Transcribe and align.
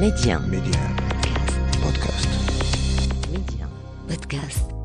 Média. 0.00 0.38
Média. 0.38 0.80
Podcast. 1.82 2.26
Média. 3.30 3.68
Podcast. 4.08 4.79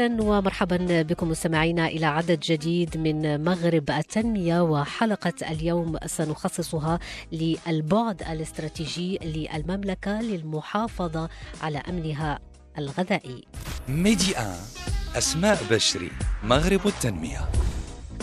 أهلا 0.00 0.22
ومرحبا 0.22 1.02
بكم 1.02 1.28
مستمعينا 1.28 1.86
إلى 1.86 2.06
عدد 2.06 2.40
جديد 2.40 2.96
من 2.96 3.44
مغرب 3.44 3.90
التنمية 3.90 4.62
وحلقة 4.62 5.32
اليوم 5.50 5.96
سنخصصها 6.06 6.98
للبعد 7.32 8.22
الاستراتيجي 8.22 9.18
للمملكة 9.22 10.20
للمحافظة 10.20 11.28
على 11.62 11.78
أمنها 11.78 12.38
الغذائي. 12.78 13.44
ميدي 13.88 14.38
آن 14.38 14.56
أسماء 15.16 15.58
بشري 15.70 16.10
مغرب 16.44 16.86
التنمية 16.86 17.48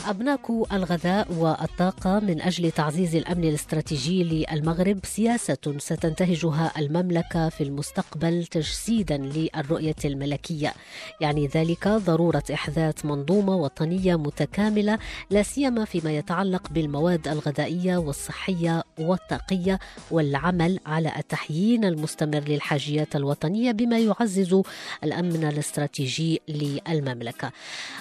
أبناك 0.06 0.50
الغذاء 0.74 1.34
والطاقة 1.34 2.20
من 2.20 2.42
أجل 2.42 2.72
تعزيز 2.72 3.16
الأمن 3.16 3.44
الاستراتيجي 3.44 4.24
للمغرب. 4.24 5.00
سياسة 5.04 5.58
ستنتهجها 5.78 6.72
المملكة 6.78 7.50
في 7.50 7.64
المستقبل 7.64 8.46
تجسيدا 8.46 9.18
للرؤية 9.18 9.96
الملكية. 10.06 10.74
يعني 11.22 11.48
ذلك 11.48 11.88
ضرورة 11.88 12.44
إحداث 12.54 13.06
منظومة 13.06 13.56
وطنية 13.56 14.16
متكاملة 14.16 15.00
لا 15.30 15.44
سيما 15.44 15.86
فيما 15.86 16.18
يتعلق 16.18 16.70
بالمواد 16.70 17.28
الغذائية 17.28 17.98
والصحية 17.98 18.84
والطاقية 19.00 19.80
والعمل 20.12 20.80
على 20.86 21.12
التحيين 21.18 21.86
المستمر 21.86 22.40
للحاجيات 22.40 23.16
الوطنية 23.16 23.72
بما 23.72 24.00
يعزز 24.00 24.62
الأمن 25.04 25.44
الاستراتيجي 25.44 26.42
للمملكة. 26.48 27.52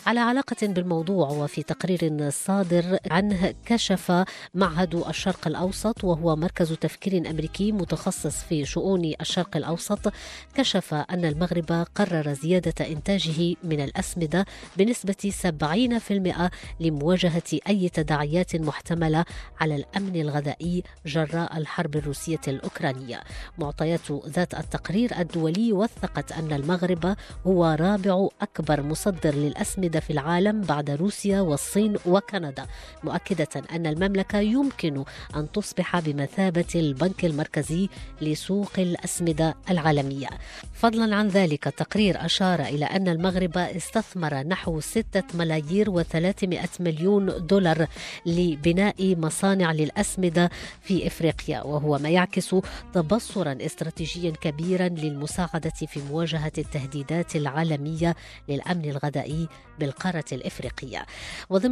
على 0.07 0.21
علاقة 0.21 0.67
بالموضوع 0.67 1.29
وفي 1.29 1.63
تقرير 1.63 1.86
صادر 2.31 2.99
عنه 3.11 3.55
كشف 3.67 4.25
معهد 4.55 4.95
الشرق 4.95 5.47
الأوسط 5.47 6.05
وهو 6.05 6.37
مركز 6.37 6.73
تفكير 6.73 7.31
أمريكي 7.31 7.73
متخصص 7.73 8.37
في 8.37 8.65
شؤون 8.65 9.13
الشرق 9.21 9.57
الأوسط. 9.57 10.13
كشف 10.55 10.95
أن 10.95 11.25
المغرب 11.25 11.87
قرر 11.95 12.33
زيادة 12.33 12.87
إنتاجه 12.87 13.55
من 13.65 13.81
الأسمدة 13.81 14.47
بنسبة 14.77 15.33
70% 15.43 16.51
لمواجهة 16.81 17.59
أي 17.69 17.89
تداعيات 17.89 18.57
محتملة 18.57 19.25
على 19.61 19.77
الأمن 19.77 20.17
الغذائي 20.21 20.83
جراء 21.07 21.59
الحرب 21.59 21.97
الروسية 21.97 22.41
الأوكرانية. 22.49 23.21
معطيات 23.59 24.13
ذات 24.27 24.55
التقرير 24.55 25.21
الدولي 25.21 25.73
وثقت 25.73 26.33
أن 26.33 26.53
المغرب 26.53 27.17
هو 27.47 27.77
رابع 27.81 28.29
أكبر 28.41 28.83
مصدر 28.83 29.35
للأسمدة 29.35 30.01
في 30.01 30.11
العالم 30.11 30.61
بعد 30.61 30.91
روسيا 30.91 31.41
والصين. 31.41 31.76
وكندا. 32.07 32.67
مؤكدة 33.05 33.49
أن 33.73 33.87
المملكة 33.87 34.39
يمكن 34.39 35.05
أن 35.37 35.53
تصبح 35.53 35.99
بمثابة 35.99 36.65
البنك 36.75 37.25
المركزي 37.25 37.89
لسوق 38.21 38.73
الأسمدة 38.79 39.55
العالمية. 39.71 40.29
فضلا 40.75 41.17
عن 41.17 41.29
ذلك 41.29 41.67
التقرير 41.67 42.25
أشار 42.25 42.61
إلى 42.61 42.85
أن 42.85 43.09
المغرب 43.09 43.59
استثمر 43.59 44.35
نحو 44.35 44.81
6 44.81 45.25
ملايير 45.35 46.03
و300 46.03 46.81
مليون 46.81 47.47
دولار 47.47 47.87
لبناء 48.27 49.17
مصانع 49.17 49.73
للأسمدة 49.73 50.51
في 50.83 51.07
إفريقيا 51.07 51.63
وهو 51.63 51.99
ما 51.99 52.09
يعكس 52.09 52.57
تبصرا 52.95 53.59
استراتيجيا 53.61 54.31
كبيرا 54.31 54.89
للمساعدة 54.89 55.71
في 55.71 56.01
مواجهة 56.11 56.53
التهديدات 56.59 57.37
العالمية 57.37 58.17
للأمن 58.49 58.85
الغذائي 58.85 59.49
بالقارة 59.79 60.25
الإفريقية. 60.33 61.07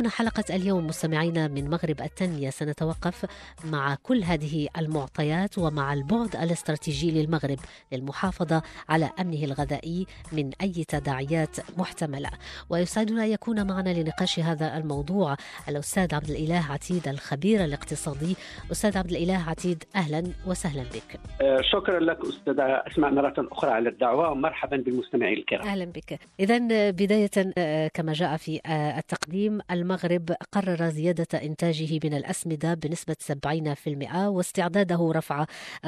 حلقة 0.03 0.45
اليوم 0.57 0.87
مستمعينا 0.87 1.49
من 1.49 1.71
مغرب 1.71 2.01
التنمية 2.01 2.51
سنتوقف 2.51 3.27
مع 3.65 3.97
كل 4.03 4.23
هذه 4.23 4.69
المعطيات 4.79 5.59
ومع 5.59 5.93
البعد 5.93 6.37
الاستراتيجي 6.37 7.11
للمغرب 7.11 7.59
للمحافظة 7.93 8.63
على 8.89 9.11
أمنه 9.21 9.45
الغذائي 9.45 10.07
من 10.33 10.51
أي 10.63 10.85
تداعيات 10.89 11.57
محتملة. 11.79 12.31
ويسعدنا 12.71 13.25
أن 13.25 13.31
يكون 13.31 13.67
معنا 13.67 13.91
لنقاش 13.91 14.39
هذا 14.39 14.77
الموضوع 14.77 15.37
الأستاذ 15.69 16.15
عبد 16.15 16.31
الإله 16.31 16.65
عتيد 16.71 17.09
الخبير 17.09 17.65
الاقتصادي. 17.65 18.37
أستاذ 18.73 18.99
عبد 18.99 19.11
الإله 19.11 19.45
عتيد 19.49 19.85
أهلا 19.97 20.25
وسهلا 20.47 20.83
بك. 20.83 21.21
آه، 21.41 21.61
شكرا 21.63 22.01
لك 22.01 22.19
أستاذة 22.25 22.63
أسماء 22.63 23.11
مرة 23.11 23.35
أخرى 23.39 23.71
على 23.71 23.89
الدعوة 23.89 24.31
ومرحبا 24.31 24.77
بالمستمعين 24.77 25.39
الكرام. 25.39 25.69
أهلا 25.69 25.85
بك. 25.85 26.19
إذا 26.41 26.59
بداية 26.91 27.31
آه، 27.59 27.91
كما 27.95 28.13
جاء 28.13 28.37
في 28.37 28.61
آه، 28.67 28.99
التقديم 28.99 29.61
المغرب 29.75 30.37
قرر 30.53 30.89
زيادة 30.89 31.39
إنتاجه 31.39 32.01
من 32.05 32.15
الأسمدة 32.15 32.75
بنسبة 32.75 33.17
70% 33.33 34.15
واستعداده 34.15 35.13
رفع 35.15 35.47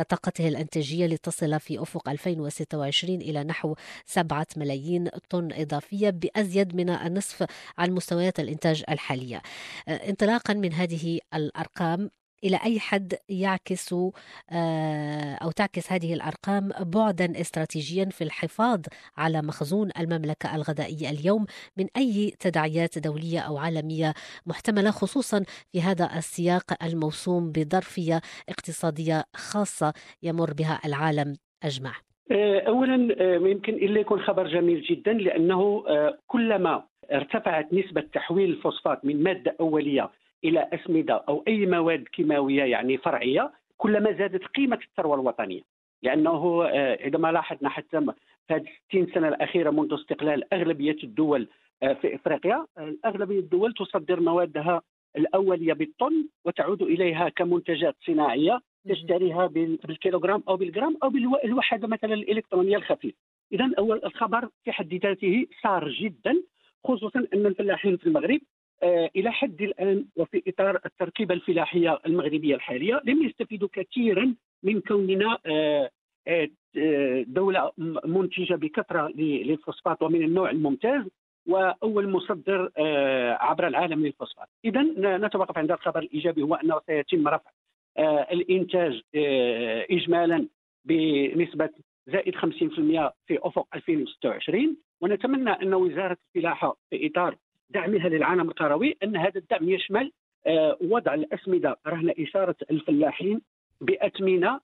طاقته 0.08 0.48
الإنتاجية 0.48 1.06
لتصل 1.06 1.60
في 1.60 1.82
أفق 1.82 2.08
2026 2.08 3.14
إلى 3.20 3.44
نحو 3.44 3.74
7 4.06 4.46
ملايين 4.56 5.08
طن 5.30 5.52
إضافية 5.52 6.10
بأزيد 6.10 6.74
من 6.76 6.90
النصف 6.90 7.46
عن 7.78 7.90
مستويات 7.90 8.40
الإنتاج 8.40 8.84
الحالية. 8.88 9.42
انطلاقا 9.88 10.54
من 10.54 10.72
هذه 10.72 11.20
الأرقام 11.34 12.10
إلى 12.46 12.58
أي 12.64 12.80
حد 12.80 13.14
يعكس 13.28 13.92
آه، 13.92 15.34
أو 15.42 15.50
تعكس 15.50 15.92
هذه 15.92 16.14
الأرقام 16.14 16.68
بعدا 16.80 17.40
استراتيجيا 17.40 18.04
في 18.04 18.24
الحفاظ 18.24 18.80
على 19.16 19.42
مخزون 19.42 19.90
المملكة 20.00 20.56
الغذائية 20.56 21.10
اليوم 21.10 21.46
من 21.76 21.86
أي 21.96 22.32
تداعيات 22.40 22.98
دولية 22.98 23.40
أو 23.40 23.58
عالمية 23.58 24.14
محتملة 24.46 24.90
خصوصا 24.90 25.44
في 25.72 25.80
هذا 25.80 26.04
السياق 26.16 26.84
الموسوم 26.84 27.52
بظرفية 27.52 28.20
اقتصادية 28.48 29.24
خاصة 29.36 29.92
يمر 30.22 30.52
بها 30.52 30.80
العالم 30.84 31.36
أجمع. 31.64 31.92
آه، 32.30 32.60
اولا 32.60 33.16
آه، 33.20 33.34
يمكن 33.34 33.74
إلا 33.74 34.00
يكون 34.00 34.20
خبر 34.20 34.48
جميل 34.48 34.82
جدا 34.82 35.12
لأنه 35.12 35.84
كلما 36.26 36.82
ارتفعت 37.12 37.72
نسبة 37.72 38.00
تحويل 38.00 38.50
الفوسفات 38.50 39.04
من 39.04 39.22
مادة 39.22 39.56
أولية 39.60 40.10
إلى 40.48 40.68
أسمدة 40.72 41.24
أو 41.28 41.44
أي 41.48 41.66
مواد 41.66 42.04
كيماوية 42.12 42.62
يعني 42.62 42.98
فرعية 42.98 43.52
كلما 43.76 44.12
زادت 44.12 44.44
قيمة 44.46 44.78
الثروة 44.90 45.14
الوطنية 45.14 45.62
لأنه 46.02 46.64
آه، 46.64 46.98
عندما 47.04 47.32
لاحظنا 47.32 47.68
حتى 47.68 48.00
في 48.48 48.54
هذه 48.54 48.64
60 48.88 49.06
سنة 49.14 49.28
الأخيرة 49.28 49.70
منذ 49.70 49.94
استقلال 49.94 50.54
أغلبية 50.54 50.96
الدول 51.04 51.48
آه، 51.82 51.92
في 51.92 52.14
إفريقيا 52.14 52.66
آه، 52.78 52.94
أغلبية 53.04 53.38
الدول 53.38 53.72
تصدر 53.74 54.20
موادها 54.20 54.82
الأولية 55.16 55.72
بالطن 55.72 56.24
وتعود 56.44 56.82
إليها 56.82 57.28
كمنتجات 57.28 57.94
صناعية 58.06 58.60
تشتريها 58.88 59.46
بال- 59.46 59.76
بالكيلوغرام 59.84 60.42
أو 60.48 60.56
بالجرام 60.56 60.96
أو 61.02 61.08
بالوحده 61.08 61.88
مثلا 61.88 62.14
الإلكترونية 62.14 62.76
الخفيفة. 62.76 63.16
اذا 63.52 63.70
أول 63.78 64.00
الخبر 64.04 64.48
في 64.64 64.72
حد 64.72 64.94
ذاته 64.94 65.46
سار 65.62 65.88
جدا 65.90 66.42
خصوصا 66.84 67.26
أن 67.34 67.46
الفلاحين 67.46 67.96
في 67.96 68.06
المغرب 68.06 68.40
آه، 68.40 68.40
إلى 68.82 69.32
حد 69.32 69.62
الآن 69.62 70.04
وفي 70.16 70.42
إطار 70.48 70.80
التركيبة 70.86 71.34
الفلاحية 71.34 71.98
المغربية 72.06 72.54
الحالية 72.54 73.00
لم 73.04 73.22
يستفيدوا 73.22 73.68
كثيرا 73.72 74.34
من 74.62 74.80
كوننا 74.80 75.38
آه، 75.46 75.90
آه، 76.28 76.48
آه، 76.78 77.24
دولة 77.28 77.72
منتجة 78.04 78.54
بكثرة 78.54 79.08
للفوسفات 79.16 80.02
ومن 80.02 80.22
النوع 80.22 80.50
الممتاز 80.50 81.02
وأول 81.48 82.08
مصدر 82.08 82.70
آه، 82.78 83.32
عبر 83.40 83.66
العالم 83.66 84.06
للفوسفات. 84.06 84.48
اذا 84.64 84.82
نتوقف 85.18 85.58
عند 85.58 85.72
الخبر 85.72 85.98
الإيجابي 86.00 86.42
هو 86.42 86.54
أنه 86.54 86.80
سيتم 86.86 87.28
رفع 87.28 87.50
آه، 87.98 88.26
الإنتاج 88.32 89.02
آه، 89.14 89.86
اجمالا 89.90 90.48
بنسبة 90.84 91.70
زائد 92.06 92.34
50% 92.36 93.12
في 93.26 93.38
أفق 93.42 93.66
2026 93.74 94.76
ونتمنى 95.00 95.50
أن 95.50 95.74
وزارة 95.74 96.16
الفلاحة 96.28 96.76
في 96.90 97.06
إطار 97.06 97.36
دعمها 97.70 98.08
للعالم 98.08 98.48
القروي 98.48 98.96
أن 99.02 99.16
هذا 99.16 99.38
الدعم 99.38 99.68
يشمل 99.68 100.12
آه، 100.46 100.76
وضع 100.80 101.14
الأسمدة. 101.14 101.76
رهن 101.86 102.12
إشارة 102.18 102.56
الفلاحين 102.70 103.40
باثمنه 103.80 104.60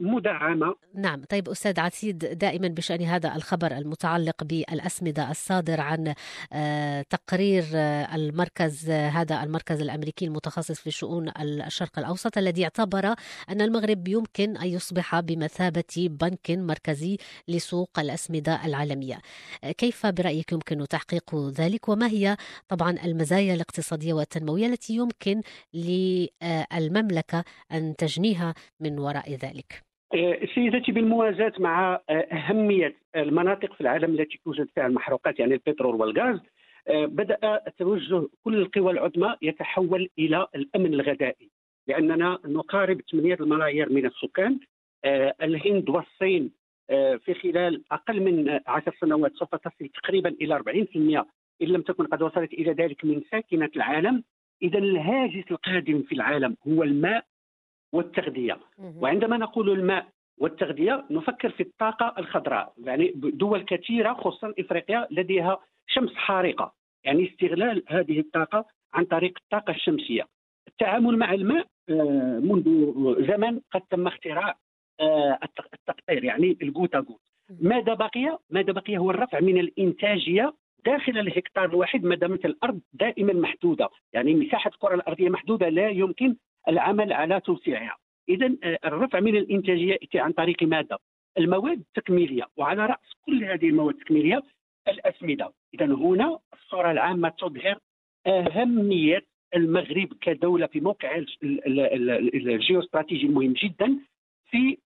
مدعمة. 0.00 0.74
نعم. 0.94 1.24
طيب 1.24 1.48
أستاذ 1.48 1.80
عتيد 1.80 2.18
دائما 2.18 2.68
بشأن 2.68 3.02
هذا 3.02 3.36
الخبر 3.36 3.76
المتعلق 3.76 4.44
بالأسمدة 4.44 5.30
الصادر 5.30 5.80
عن 5.80 6.14
آه، 6.52 7.02
تقرير 7.02 7.64
آه، 7.74 8.14
المركز 8.14 8.90
آه، 8.90 9.08
هذا 9.08 9.42
المركز 9.42 9.80
الأمريكي 9.80 10.24
المتخصص 10.24 10.80
في 10.80 10.90
شؤون 10.90 11.32
الشرق 11.40 11.98
الأوسط 11.98 12.38
الذي 12.38 12.64
اعتبر 12.64 13.14
أن 13.50 13.60
المغرب 13.60 14.08
يمكن 14.08 14.56
أن 14.56 14.66
يصبح 14.66 15.20
بمثابة 15.20 16.08
بنك 16.10 16.50
مركزي 16.50 17.16
لسوق 17.48 17.98
الأسمدة 17.98 18.64
العالمية. 18.64 19.18
آه، 19.64 19.72
كيف 19.72 20.06
برأيك 20.06 20.52
يمكن 20.52 20.88
تحقيق 20.88 21.34
ذلك؟ 21.34 21.88
وما 21.88 22.06
هي 22.06 22.36
طبعا 22.68 22.90
المزايا 23.04 23.54
الاقتصادية 23.54 24.12
والتنموية 24.12 24.66
التي 24.66 24.94
يمكن 24.94 25.40
للمملكة 25.74 27.44
أن 27.72 27.96
تجنيها 27.96 28.54
من 28.80 28.98
وراء 28.98 29.34
ذلك؟ 29.34 29.65
سيدتي 30.54 30.92
بالموازاة 30.92 31.52
مع 31.58 32.00
آه، 32.10 32.12
أهمية 32.12 32.96
المناطق 33.16 33.74
في 33.74 33.80
العالم 33.80 34.20
التي 34.20 34.40
توجد 34.44 34.68
فيها 34.74 34.86
المحروقات 34.86 35.38
يعني 35.38 35.54
البترول 35.54 35.94
والغاز 35.94 36.40
آه، 36.88 37.06
بدأ 37.06 37.62
توجه 37.78 38.28
كل 38.44 38.56
القوى 38.56 38.92
العظمى 38.92 39.36
يتحول 39.42 40.08
إلى 40.18 40.46
الأمن 40.54 40.94
الغذائي. 40.94 41.50
لأننا 41.86 42.38
نقارب 42.44 43.00
8 43.10 43.34
الملايير 43.34 43.92
من 43.92 44.06
السكان 44.06 44.58
الهند 45.42 45.88
والصين 45.88 46.50
في 47.18 47.34
خلال 47.42 47.84
أقل 47.92 48.20
من 48.20 48.60
عشر 48.66 48.96
سنوات 49.00 49.32
سوف 49.34 49.54
تصل 49.54 49.88
تقريبا 49.88 50.28
إلى 50.28 50.54
40% 50.54 51.26
إن 51.62 51.66
لم 51.66 51.82
تكن 51.82 52.06
قد 52.06 52.22
وصلت 52.22 52.52
إلى 52.52 52.72
ذلك 52.72 53.04
من 53.04 53.22
ساكنة 53.30 53.70
العالم. 53.76 54.24
إذا 54.62 54.78
الهاجس 54.78 55.44
القادم 55.50 56.02
في 56.02 56.14
العالم 56.14 56.56
هو 56.68 56.82
الماء 56.82 57.24
والتغذية. 57.92 58.58
وعندما 58.78 59.36
نقول 59.36 59.70
الماء 59.70 60.06
والتغذية 60.38 61.04
نفكر 61.10 61.50
في 61.50 61.62
الطاقة 61.62 62.14
الخضراء. 62.18 62.72
يعني 62.78 63.12
دول 63.16 63.62
كثيرة 63.62 64.12
خصوصا 64.12 64.54
إفريقيا 64.58 65.08
لديها 65.10 65.58
شمس 65.86 66.14
حارقة. 66.14 66.72
يعني 67.04 67.30
استغلال 67.30 67.82
هذه 67.88 68.20
الطاقة 68.20 68.64
عن 68.94 69.04
طريق 69.04 69.38
الطاقة 69.42 69.70
الشمسية. 69.70 70.26
التعامل 70.68 71.18
مع 71.18 71.34
الماء 71.34 71.66
آه، 71.90 72.40
منذ 72.42 72.64
زمن 73.26 73.60
قد 73.72 73.80
تم 73.80 74.06
اختراع 74.06 74.58
آه، 75.00 75.38
التقطير 75.74 76.24
يعني 76.24 76.58
الجوتا 76.62 77.00
جوت 77.00 77.20
ماذا 77.60 77.94
بقي؟ 77.94 78.38
ماذا 78.50 78.72
بقي 78.72 78.98
هو 78.98 79.10
الرفع 79.10 79.40
من 79.40 79.58
الإنتاجية 79.58 80.54
داخل 80.86 81.18
الهكتار 81.18 81.64
الواحد 81.64 82.04
ما 82.04 82.14
دامت 82.14 82.44
الأرض 82.44 82.80
دائما 82.92 83.32
محدودة، 83.32 83.88
يعني 84.12 84.34
مساحة 84.34 84.70
الكرة 84.70 84.94
الأرضية 84.94 85.28
محدودة 85.28 85.68
لا 85.68 85.88
يمكن 85.88 86.36
العمل 86.68 87.12
على 87.12 87.40
توسيعها. 87.40 87.96
اذا 88.28 88.56
آه، 88.62 88.78
الرفع 88.84 89.20
من 89.20 89.36
الإنتاجية 89.36 89.92
ياتي 89.92 90.18
عن 90.18 90.32
طريق 90.32 90.62
ماذا؟ 90.62 90.98
المواد 91.38 91.78
التكميلية. 91.78 92.46
وعلى 92.56 92.86
رأس 92.86 93.12
كل 93.26 93.44
هذه 93.44 93.68
المواد 93.68 93.94
التكميلية 93.94 94.42
الأسمدة. 94.88 95.52
اذا 95.74 95.86
هنا 95.86 96.38
الصورة 96.52 96.90
العامة 96.90 97.28
تظهر 97.28 97.78
أهمية 98.26 99.24
المغرب 99.54 100.08
كدولة 100.20 100.66
في 100.66 100.80
موقع 100.80 101.22
الجيوستراتيجي 102.34 103.26
المهم 103.26 103.52
جدا 103.52 103.98
في 104.50 104.78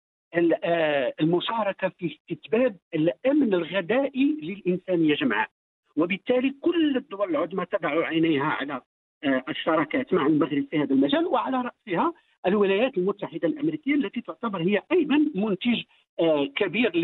آه، 0.65 1.15
المشاركة 1.21 1.89
في 1.89 2.19
استتباب 2.31 2.77
الأمن 2.95 3.55
الغذائي 3.55 4.39
للانسانيه 4.43 5.15
جمعاء 5.15 5.51
وبالتالي 5.97 6.55
كل 6.61 6.97
الدول 6.97 7.31
العظمى 7.31 7.67
تضع 7.67 8.07
عينيها 8.07 8.45
على 8.45 8.81
الشراكات 9.25 10.13
مع 10.13 10.27
المغرب 10.27 10.65
في 10.71 10.79
هذا 10.79 10.95
المجال 10.95 11.27
وعلى 11.27 11.57
رأسها 11.57 12.13
الولايات 12.47 12.99
المتحدة 12.99 13.49
الأمريكية 13.49 13.95
التي 13.95 14.21
تعتبر 14.21 14.63
هي 14.63 14.83
أيضا 14.93 15.27
منتج 15.35 15.83
آه، 16.21 16.47
كبير 16.57 16.97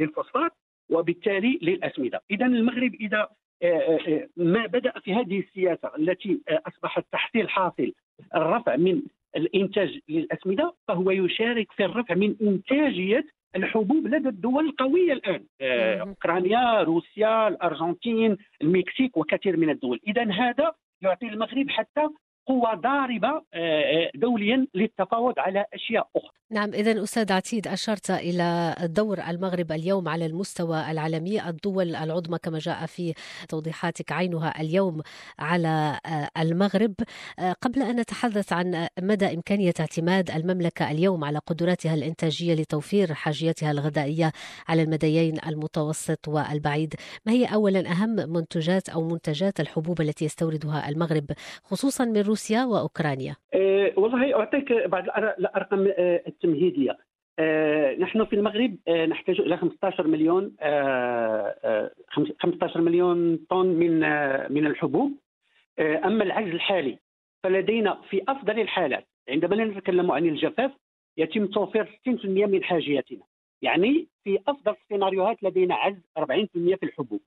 للفوسفات 0.00 0.52
وبالتالي 0.90 1.58
للأسمدة، 1.62 2.22
اذا 2.30 2.46
المغرب 2.46 2.94
إذا 2.94 3.28
آه، 3.62 4.28
ما 4.36 4.66
بدأ 4.66 4.92
في 5.04 5.14
هذه 5.14 5.40
السياسة 5.40 5.90
التي 5.98 6.40
اصبحت 6.48 7.04
تحصيل 7.12 7.48
حاصل 7.48 7.92
الرفع 8.34 8.76
من 8.76 9.02
الإنتاج 9.36 9.98
للأسمدة 10.08 10.74
فهو 10.88 11.10
يشارك 11.10 11.72
في 11.72 11.84
الرفع 11.84 12.14
من 12.14 12.36
إنتاجية 12.42 13.24
الحبوب 13.56 14.06
لدى 14.06 14.28
الدول 14.28 14.66
القويه 14.66 15.12
الآن. 15.12 15.44
آه، 15.60 16.00
أوكرانيا 16.00 16.82
روسيا 16.82 17.48
الأرجنتين 17.48 18.36
المكسيك 18.62 19.16
وكثير 19.16 19.56
من 19.56 19.70
الدول. 19.70 20.00
اذا 20.06 20.32
هذا 20.32 20.72
يعطي 21.02 21.26
المغرب 21.28 21.70
حتى 21.70 22.08
قوة 22.46 22.74
ضاربة 22.74 23.28
آه، 23.28 23.42
آه، 23.54 24.10
دوليا 24.14 24.66
للتفاوض 24.74 25.34
على 25.38 25.64
أشياء 25.74 26.08
أخرى. 26.16 26.30
نعم 26.52 26.74
إذا 26.74 27.02
أستاذ 27.02 27.32
عتيد 27.32 27.68
أشرت 27.68 28.10
إلى 28.10 28.74
دور 28.82 29.20
المغرب 29.20 29.72
اليوم 29.72 30.08
على 30.08 30.26
المستوى 30.26 30.90
العالمي. 30.90 31.48
الدول 31.48 31.96
العظمى 31.96 32.38
كما 32.38 32.58
جاء 32.58 32.86
في 32.86 33.14
توضيحاتك 33.48 34.12
عينها 34.12 34.60
اليوم 34.60 35.02
على 35.38 36.00
آه، 36.06 36.40
المغرب. 36.42 36.94
قبل 37.62 37.82
أن 37.82 38.00
نتحدث 38.00 38.52
عن 38.52 38.88
مدى 39.00 39.34
إمكانية 39.34 39.72
اعتماد 39.80 40.30
المملكة 40.30 40.90
اليوم 40.90 41.24
على 41.24 41.38
قدراتها 41.38 41.94
الإنتاجية 41.94 42.54
لتوفير 42.54 43.14
حاجيتها 43.14 43.70
الغذائية 43.70 44.32
على 44.68 44.82
المديين 44.82 45.38
المتوسط 45.46 46.28
والبعيد 46.28 46.94
ما 47.26 47.32
هي 47.32 47.44
أولا 47.44 47.90
أهم 47.90 48.10
منتجات 48.10 48.88
أو 48.88 49.08
منتجات 49.08 49.60
الحبوب 49.60 50.00
التي 50.00 50.24
يستوردها 50.24 50.88
المغرب 50.88 51.24
خصوصا 51.64 52.04
من 52.04 52.20
روسيا 52.30 52.64
وأوكرانيا؟ 52.64 53.36
أه 53.54 53.92
والله 53.96 54.34
أعطيك 54.34 54.72
بعض 54.72 55.04
الأرقام 55.38 55.86
أه 55.98 56.22
التمهيدية. 56.26 56.98
أه 57.38 57.94
نحن 57.94 58.24
في 58.24 58.36
المغرب 58.36 58.76
أه 58.88 59.06
نحتاج 59.06 59.40
إلى 59.40 59.56
15 59.56 60.06
مليون 60.06 60.44
15 62.08 62.78
أه، 62.78 62.82
مليون 62.82 63.36
طن 63.50 63.66
من 63.66 64.04
أه، 64.04 64.48
من 64.48 64.66
الحبوب 64.66 65.18
أما 65.80 66.24
العجز 66.24 66.54
الحالي 66.54 66.98
فلدينا 67.42 68.00
في 68.10 68.22
أفضل 68.28 68.60
الحالات 68.60 69.06
عندما 69.28 69.64
نتكلم 69.64 70.10
عن 70.10 70.26
الجفاف 70.26 70.70
يتم 71.16 71.46
توفير 71.46 72.00
60% 72.08 72.24
من 72.24 72.64
حاجياتنا 72.64 73.24
يعني 73.62 74.08
في 74.24 74.38
أفضل 74.48 74.74
السيناريوهات 74.82 75.42
لدينا 75.42 75.74
عجز 75.74 76.02
40% 76.18 76.24
في 76.54 76.82
الحبوب 76.82 77.20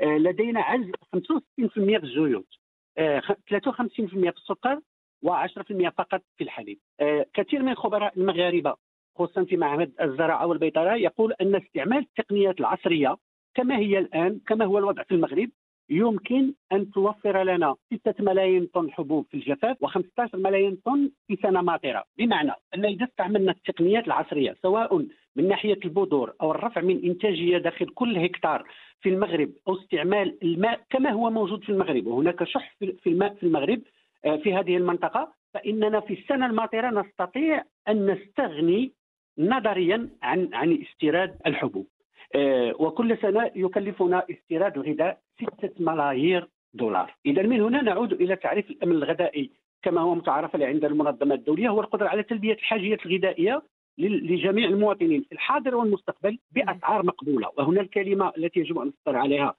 لدينا 0.00 0.60
عجز 0.60 0.90
65% 1.16 1.20
في 1.66 2.02
الزيوت 2.02 2.48
53% 2.98 4.30
في 4.30 4.36
السكر 4.36 4.80
و10% 5.26 5.88
فقط 5.88 6.22
في 6.36 6.44
الحليب. 6.44 6.78
آه، 7.00 7.26
كثير 7.34 7.62
من 7.62 7.68
الخبراء 7.68 8.18
المغاربة 8.18 8.74
خصوصا 9.18 9.44
في 9.44 9.56
معهد 9.56 9.92
الزراعة 10.00 10.46
والبيطرة 10.46 10.94
يقول 10.94 11.32
أن 11.40 11.54
استعمال 11.54 11.98
التقنيات 11.98 12.60
العصرية 12.60 13.16
كما 13.54 13.76
هي 13.76 13.98
الآن 13.98 14.40
كما 14.46 14.64
هو 14.64 14.78
الوضع 14.78 15.02
في 15.02 15.14
المغرب 15.14 15.50
يمكن 15.90 16.54
أن 16.72 16.90
توفر 16.90 17.42
لنا 17.42 17.76
6 17.94 18.24
ملايين 18.24 18.66
طن 18.66 18.90
حبوب 18.92 19.26
في 19.30 19.34
الجفاف 19.34 19.76
و15 19.84 20.34
ملايين 20.34 20.76
طن 20.84 21.10
في 21.26 21.36
سنة 21.42 21.62
ماطرة، 21.62 22.04
بمعنى 22.18 22.52
أن 22.74 22.84
إذا 22.84 23.04
استعملنا 23.04 23.52
التقنيات 23.52 24.06
العصرية 24.06 24.56
سواء 24.62 25.06
من 25.36 25.48
ناحية 25.48 25.78
البذور 25.84 26.32
أو 26.40 26.50
الرفع 26.50 26.80
من 26.80 27.04
إنتاجية 27.04 27.58
داخل 27.58 27.86
كل 27.86 28.18
هكتار 28.18 28.68
في 29.00 29.08
المغرب 29.08 29.50
أو 29.68 29.74
استعمال 29.74 30.38
الماء 30.42 30.80
كما 30.90 31.10
هو 31.10 31.30
موجود 31.30 31.64
في 31.64 31.68
المغرب. 31.72 32.06
وهناك 32.06 32.44
شح 32.44 32.76
في 32.78 33.06
الماء 33.06 33.34
في 33.34 33.42
المغرب 33.42 33.80
آه، 34.24 34.36
في 34.36 34.54
هذه 34.54 34.76
المنطقة. 34.76 35.32
فإننا 35.54 36.00
في 36.00 36.14
السنة 36.14 36.46
الماطره 36.46 36.90
نستطيع 36.90 37.64
أن 37.88 38.10
نستغني 38.10 38.92
نظريا 39.38 40.08
عن 40.22 40.48
عن 40.52 40.82
استيراد 40.82 41.36
الحبوب. 41.46 41.86
آه، 42.34 42.74
وكل 42.78 43.18
سنة 43.18 43.50
يكلفنا 43.54 44.22
استيراد 44.30 44.78
الغذاء 44.78 45.18
6 45.40 45.72
ملايير 45.80 46.48
دولار. 46.74 47.14
إذا 47.26 47.42
من 47.42 47.60
هنا 47.60 47.82
نعود 47.82 48.12
إلى 48.12 48.36
تعريف 48.36 48.70
الأمن 48.70 48.92
الغذائي. 48.92 49.50
كما 49.82 50.00
هو 50.00 50.14
متعارف 50.14 50.54
عليه 50.54 50.66
عند 50.66 50.84
المنظمة 50.84 51.34
الدولية 51.34 51.68
هو 51.68 51.80
القدرة 51.80 52.08
على 52.08 52.22
تلبية 52.22 52.52
الحاجيات 52.52 53.06
الغذائية 53.06 53.62
لجميع 53.98 54.68
المواطنين 54.68 55.22
في 55.22 55.32
الحاضر 55.32 55.74
والمستقبل 55.74 56.38
بأسعار 56.52 57.06
مقبولة. 57.06 57.50
وهنا 57.58 57.80
الكلمة 57.80 58.32
التي 58.38 58.60
يجب 58.60 58.78
أن 58.78 58.88
نسطر 58.88 59.16
عليها 59.16 59.54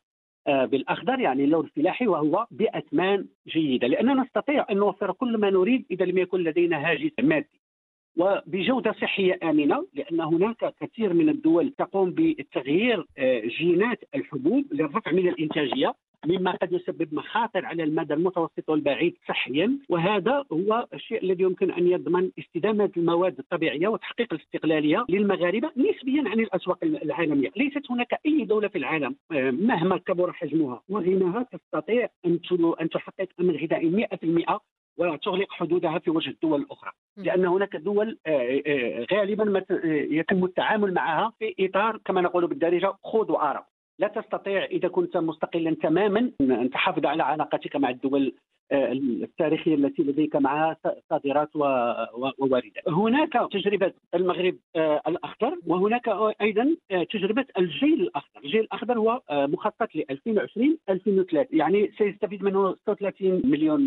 آه، 0.47 0.65
بالأخضر 0.65 1.19
يعني 1.19 1.43
اللون 1.43 1.65
الفلاحي 1.65 2.07
وهو 2.07 2.47
بأثمان 2.51 3.25
جيدة. 3.47 3.87
لأننا 3.87 4.23
نستطيع 4.23 4.65
أن 4.71 4.77
نوفر 4.77 5.11
كل 5.11 5.37
ما 5.37 5.49
نريد 5.49 5.85
إذا 5.91 6.05
لم 6.05 6.17
يكن 6.17 6.39
لدينا 6.39 6.91
هاجس 6.91 7.11
مادي. 7.19 7.59
وبجودة 8.17 8.91
صحية 8.91 9.39
آمنة 9.43 9.85
لأن 9.93 10.21
هناك 10.21 10.73
كثير 10.81 11.13
من 11.13 11.29
الدول 11.29 11.73
تقوم 11.77 12.11
بتغيير 12.17 13.05
آه، 13.17 13.39
جينات 13.39 14.03
الحبوب 14.15 14.73
للرفع 14.73 15.11
من 15.11 15.27
الإنتاجية. 15.27 15.93
مما 16.25 16.51
قد 16.51 16.73
يسبب 16.73 17.13
مخاطر 17.13 17.65
على 17.65 17.83
المدى 17.83 18.13
المتوسط 18.13 18.69
والبعيد 18.69 19.17
صحيا 19.27 19.77
وهذا 19.89 20.45
هو 20.51 20.87
الشيء 20.93 21.23
الذي 21.23 21.43
يمكن 21.43 21.71
أن 21.71 21.87
يضمن 21.87 22.31
استدامة 22.39 22.91
المواد 22.97 23.39
الطبيعية 23.39 23.87
وتحقيق 23.87 24.33
الاستقلالية 24.33 25.05
للمغاربة 25.09 25.71
نسبيا 25.77 26.29
عن 26.29 26.39
الأسواق 26.39 26.77
العالمية، 26.83 27.51
ليست 27.55 27.91
هناك 27.91 28.19
أي 28.25 28.45
دولة 28.45 28.67
في 28.67 28.77
العالم 28.77 29.15
آه، 29.31 29.51
مهما 29.51 29.97
كبر 29.97 30.33
حجمها 30.33 30.81
وغناها 30.89 31.45
تستطيع 31.51 32.09
أن 32.25 32.39
أن 32.81 32.89
تحقق 32.89 33.27
امن 33.39 33.55
غذائي 33.55 33.89
100% 33.89 34.59
وتغلق 34.97 35.51
حدودها 35.51 35.99
في 35.99 36.11
وجه 36.11 36.29
الدول 36.29 36.61
الأخرى. 36.61 36.91
لأن 37.17 37.45
هناك 37.45 37.75
دول 37.75 38.17
آه، 38.25 38.61
آه، 38.67 39.05
غالبا 39.13 39.65
يتم 40.11 40.45
التعامل 40.45 40.93
معها 40.93 41.33
في 41.39 41.55
إطار 41.59 41.99
كما 42.05 42.21
نقول 42.21 42.47
بالدارجة 42.47 42.93
خذ 43.03 43.31
وارى 43.31 43.65
لا 43.99 44.07
تستطيع 44.07 44.65
إذا 44.65 44.87
كنت 44.87 45.17
مستقلا 45.17 45.75
تماما 45.75 46.31
أن 46.41 46.69
تحافظ 46.69 47.05
على 47.05 47.23
علاقتك 47.23 47.75
مع 47.75 47.89
الدول 47.89 48.33
التاريخية 48.71 49.75
التي 49.75 50.03
لديك 50.03 50.35
معها 50.35 50.77
صادرات 51.09 51.55
وواردات. 51.55 52.89
هناك 52.89 53.33
تجربة 53.51 53.93
المغرب 54.15 54.55
الأخضر 55.07 55.57
وهناك 55.67 56.09
أيضا 56.41 56.75
تجربة 57.11 57.45
الجيل 57.57 58.01
الأخضر، 58.01 58.39
الجيل 58.45 58.61
الأخضر 58.61 58.99
هو 58.99 59.21
مخطط 59.31 59.95
ل 59.95 60.03
2020 60.09 60.77
2030 60.89 61.59
يعني 61.59 61.91
سيستفيد 61.97 62.43
منه 62.43 62.75
36 62.75 63.41
مليون 63.45 63.85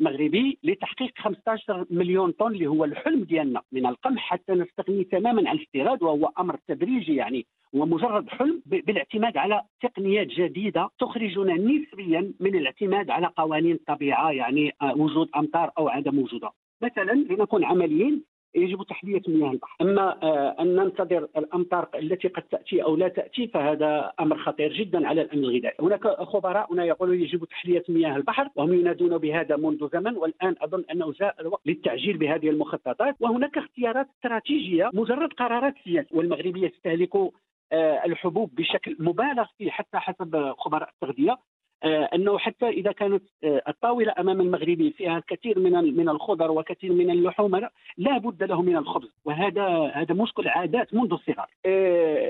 مغربي 0.00 0.58
لتحقيق 0.64 1.12
15 1.18 1.86
مليون 1.90 2.30
طن 2.30 2.46
اللي 2.46 2.66
هو 2.66 2.84
الحلم 2.84 3.24
ديالنا. 3.24 3.62
من 3.72 3.86
القمح 3.86 4.22
حتى 4.22 4.52
نستغني 4.52 5.04
تماما 5.04 5.48
عن 5.48 5.56
الاستيراد 5.56 6.02
وهو 6.02 6.30
أمر 6.38 6.56
تدريجي 6.68 7.16
يعني. 7.16 7.46
ومجرد 7.72 8.28
حلم 8.28 8.62
بالاعتماد 8.66 9.36
على 9.36 9.62
تقنيات 9.82 10.26
جديدة 10.26 10.88
تخرجنا 11.00 11.54
نسبيا 11.54 12.32
من 12.40 12.54
الاعتماد 12.54 13.10
على 13.10 13.26
قوانين 13.36 13.74
الطبيعة 13.74 14.30
يعني 14.30 14.72
آه، 14.82 14.96
وجود 14.96 15.28
أمطار 15.36 15.70
أو 15.78 15.88
عدم 15.88 16.18
وجودها. 16.18 16.52
مثلا 16.82 17.12
لنكون 17.12 17.64
عمليين 17.64 18.24
يجب 18.54 18.82
تحليه 18.82 19.22
مياه 19.28 19.50
البحر، 19.50 19.76
أما 19.80 20.22
آه، 20.22 20.56
أن 20.60 20.76
ننتظر 20.76 21.28
الأمطار 21.36 21.88
التي 21.94 22.28
قد 22.28 22.42
تأتي 22.42 22.82
أو 22.82 22.96
لا 22.96 23.08
تأتي 23.08 23.46
فهذا 23.46 24.12
أمر 24.20 24.38
خطير 24.38 24.72
جدا 24.72 25.08
على 25.08 25.22
الأمن 25.22 25.44
الغذائي، 25.44 25.76
هناك 25.80 26.06
خبراء 26.06 26.72
هنا 26.72 26.84
يقولون 26.84 27.20
يجب 27.20 27.44
تحليه 27.44 27.84
مياه 27.88 28.16
البحر 28.16 28.48
وهم 28.56 28.74
ينادون 28.74 29.18
بهذا 29.18 29.56
منذ 29.56 29.88
زمن 29.92 30.16
والآن 30.16 30.54
أظن 30.60 30.84
أنه 30.92 31.12
جاء 31.12 31.34
الوقت 31.40 31.66
للتعجيل 31.66 32.16
بهذه 32.16 32.50
المخططات. 32.50 33.16
وهناك 33.20 33.58
اختيارات 33.58 34.06
استراتيجية 34.16 34.90
مجرد 34.94 35.32
قرارات 35.32 35.74
سياسية 35.84 36.06
والمغرب 36.12 36.56
يستهلك 36.56 37.16
آه، 37.16 37.30
الحبوب 37.72 38.54
بشكل 38.54 38.96
مبالغ 38.98 39.46
فيه 39.58 39.70
حتى 39.70 39.98
حسب 39.98 40.54
خبراء 40.58 40.88
التغذية 40.88 41.38
آه، 41.82 42.08
أنه 42.14 42.38
حتى 42.38 42.68
إذا 42.68 42.92
كانت 42.92 43.22
آه، 43.44 43.62
الطاولة 43.68 44.14
أمام 44.18 44.40
المغربي 44.40 44.90
فيها 44.90 45.18
الكثير 45.18 45.58
من 45.58 45.96
من 45.96 46.08
الخضر 46.08 46.50
وكثير 46.50 46.92
من 46.92 47.10
اللحوم 47.10 47.56
لا 47.96 48.18
بد 48.18 48.42
له 48.42 48.62
من 48.62 48.76
الخبز 48.76 49.08
وهذا 49.24 49.92
هذا 49.94 50.14
مشكل 50.14 50.48
عادات 50.48 50.94
منذ 50.94 51.12
الصغر. 51.12 51.46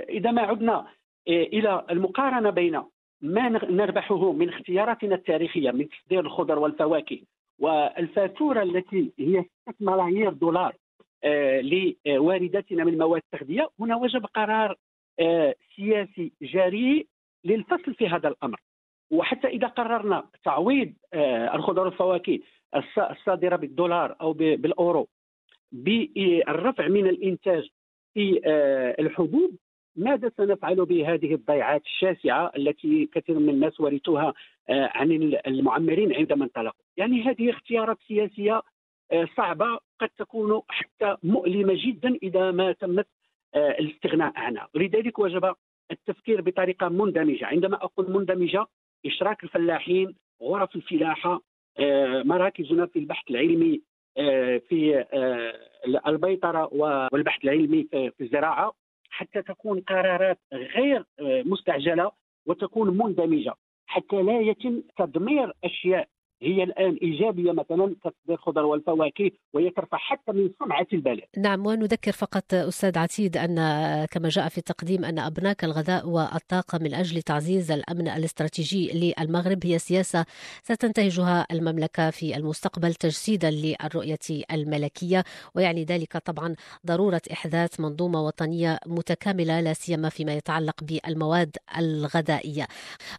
إذا 0.09 0.30
ما 0.30 0.42
عدنا 0.42 0.87
إلى 1.28 1.85
المقارنة 1.90 2.50
بين 2.50 2.83
ما 3.21 3.49
نربحه 3.49 4.33
من 4.33 4.49
اختياراتنا 4.49 5.14
التاريخية 5.14 5.71
من 5.71 5.88
تصدير 5.88 6.21
الخضر 6.21 6.59
والفواكه 6.59 7.21
والفاتورة 7.59 8.62
التي 8.62 9.12
هي 9.18 9.45
6 9.68 9.75
ملايير 9.80 10.33
دولار 10.33 10.76
لوارداتنا 12.07 12.85
من 12.85 12.99
مواد 12.99 13.23
التغذيه 13.33 13.68
هنا 13.80 13.97
وجب 13.97 14.26
قرار 14.26 14.71
آه، 14.71 14.76
سياسي 15.76 16.32
جريء 16.42 17.06
للفصل 17.44 17.94
في 17.94 18.08
هذا 18.08 18.28
الأمر. 18.28 18.60
وحتى 19.10 19.48
إذا 19.48 19.66
قررنا 19.66 20.25
تعويض 20.44 20.92
آه، 21.12 21.54
الخضر 21.56 21.84
والفواكه 21.84 22.38
الصادرة 22.98 23.56
بالدولار 23.56 24.16
أو 24.20 24.32
بالأورو 24.32 25.08
بالرفع 25.72 26.88
من 26.88 27.06
الإنتاج 27.06 27.68
في 28.14 28.40
آه، 28.44 28.96
الحبوب 28.98 29.56
ماذا 29.96 30.30
سنفعل 30.37 30.84
بهذه 30.84 31.34
الضيعات 31.34 31.82
الشاسعة 31.84 32.52
التي 32.56 33.08
كثير 33.12 33.38
من 33.38 33.48
الناس 33.48 33.80
ورثوها 33.80 34.34
عن 34.70 35.12
المعمرين 35.46 36.14
عندما 36.14 36.44
انطلقوا 36.44 36.82
يعني 36.96 37.22
هذه 37.22 37.50
اختيارات 37.50 37.98
سياسية 38.08 38.62
صعبة 39.37 39.78
قد 40.00 40.08
تكون 40.18 40.62
حتى 40.68 41.16
مؤلمة 41.22 41.75
جدا 41.76 42.14
إذا 42.22 42.50
ما 42.50 42.72
تمت 42.72 43.06
آه، 43.06 43.17
الاستغناء 43.57 44.33
عنها 44.37 44.69
ولذلك 44.75 45.19
وجب 45.19 45.55
التفكير 45.90 46.40
بطريقة 46.40 46.88
مندمجة. 46.88 47.47
عندما 47.47 47.76
أقول 47.76 48.11
مندمجة 48.11 48.67
إشراك 49.07 49.45
الفلاحين 49.45 50.14
غرف 50.43 50.76
الفلاحة 50.76 51.40
آه، 51.78 52.23
مراكزنا 52.23 52.87
في 52.87 52.99
البحث 52.99 53.31
العلمي 53.31 53.81
آه، 54.19 54.59
في 54.69 55.05
البيطرة 56.07 56.69
والبحث 57.12 57.45
العلمي 57.45 57.85
في 57.90 58.21
الزراعة 58.21 58.73
حتى 59.11 59.43
تكون 59.43 59.81
قرارات 59.81 60.38
غير 60.52 61.05
مستعجلة 61.21 62.11
وتكون 62.47 62.97
مندمجة. 62.99 63.55
حتى 63.87 64.23
لا 64.23 64.40
يتم 64.40 64.83
تدمير 64.99 65.52
أشياء 65.64 66.09
هي 66.42 66.62
الآن 66.62 66.99
إيجابية 67.02 67.52
مثلا 67.52 67.95
تصدير 68.04 68.35
الخضر 68.38 68.64
والفواكه 68.64 69.30
وهي 69.52 69.71
ترفع 69.71 69.99
حتى 69.99 70.33
من 70.33 70.50
سمعة 70.59 70.87
البلد. 70.92 71.25
نعم 71.37 71.66
ونذكر 71.66 72.12
فقط 72.12 72.54
أستاذ 72.54 72.99
عتيد 72.99 73.37
أن 73.37 73.57
كما 74.04 74.28
جاء 74.28 74.49
في 74.49 74.59
التقديم 74.59 75.04
أن 75.04 75.18
أبناك 75.18 75.64
الغذاء 75.64 76.09
والطاقة 76.09 76.78
من 76.78 76.95
أجل 76.95 77.23
تعزيز 77.23 77.71
الأمن 77.71 78.09
الاستراتيجي 78.09 79.14
للمغرب 79.18 79.66
هي 79.66 79.78
سياسة 79.78 80.25
ستنتهجها 80.62 81.47
المملكة 81.52 82.11
في 82.11 82.37
المستقبل 82.37 82.95
تجسيدا 82.95 83.50
للرؤية 83.50 84.18
الملكية 84.52 85.25
ويعني 85.54 85.85
ذلك 85.85 86.16
طبعا 86.16 86.54
ضرورة 86.87 87.23
إحداث 87.33 87.80
منظومة 87.80 88.26
وطنية 88.26 88.78
متكاملة 88.87 89.61
لا 89.61 89.73
سيما 89.73 90.09
فيما 90.09 90.35
يتعلق 90.35 90.85
بالمواد 90.85 91.57
الغذائية. 91.78 92.66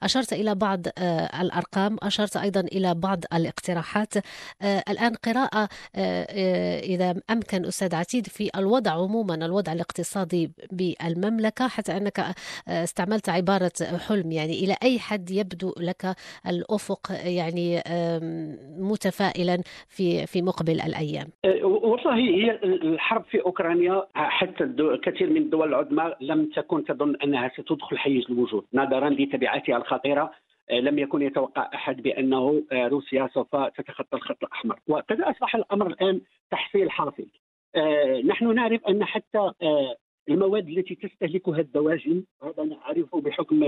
أشرت 0.03 0.33
إلى 0.33 0.55
بعض 0.55 0.79
آه، 0.97 1.41
الأرقام 1.41 1.97
أشرت 2.03 2.37
أيضا 2.37 2.59
إلى 2.59 2.95
بعض 2.95 3.08
بعض 3.09 3.23
الاقتراحات. 3.33 4.13
آه، 4.61 4.83
الآن 4.89 5.13
قراءة 5.25 5.63
آه، 5.95 6.27
آه، 6.29 6.79
إذا 6.79 7.09
أمكن 7.29 7.65
أستاذ 7.65 7.95
عتيد 7.95 8.25
في 8.27 8.49
الوضع 8.55 8.91
عموما 8.91 9.35
الوضع 9.45 9.73
الاقتصادي 9.73 10.51
بالمملكة 10.71 11.67
حتى 11.67 11.97
أنك 11.97 12.19
استعملت 12.67 13.29
عبارة 13.29 13.77
حلم. 14.07 14.31
يعني 14.31 14.53
إلى 14.63 14.75
أي 14.83 14.99
حد 14.99 15.31
يبدو 15.31 15.73
لك 15.79 16.03
الأفق 16.47 17.01
يعني 17.37 17.81
متفائلا 18.91 19.57
في 19.87 20.27
في 20.27 20.41
مقبل 20.41 20.81
الأيام؟ 20.81 21.27
والله 21.63 22.15
هي 22.15 22.59
الحرب 22.63 23.23
في 23.31 23.41
أوكرانيا 23.41 24.05
حتى 24.13 24.63
كثير 25.03 25.29
من 25.29 25.37
الدول 25.37 25.67
العظمى 25.69 26.13
لم 26.21 26.49
تكن 26.55 26.85
تظن 26.85 27.15
أنها 27.23 27.51
ستدخل 27.57 27.97
حيز 27.97 28.23
الوجود 28.29 28.63
نظرا 28.73 29.09
لتبعاتها 29.09 29.77
الخطيرة. 29.77 30.31
لم 30.71 30.99
يكن 30.99 31.21
يتوقع 31.21 31.69
أحد 31.73 32.01
بأنه 32.01 32.63
آه، 32.71 32.87
روسيا 32.87 33.29
سوف 33.33 33.55
تتخطى 33.55 34.17
الخط 34.17 34.43
الأحمر. 34.43 34.79
وقد 34.87 35.21
أصبح 35.21 35.55
الأمر 35.55 35.87
الآن 35.87 36.21
تحصيل 36.51 36.91
حاصل. 36.91 37.27
آه، 37.75 38.21
نحن 38.25 38.55
نعرف 38.55 38.85
أن 38.87 39.03
حتى 39.05 39.51
المواد 40.29 40.67
التي 40.67 40.95
تستهلكها 40.95 41.59
الدواجن 41.59 42.23
هذا 42.43 42.63
نعرفه 42.63 43.21
بحكم 43.21 43.59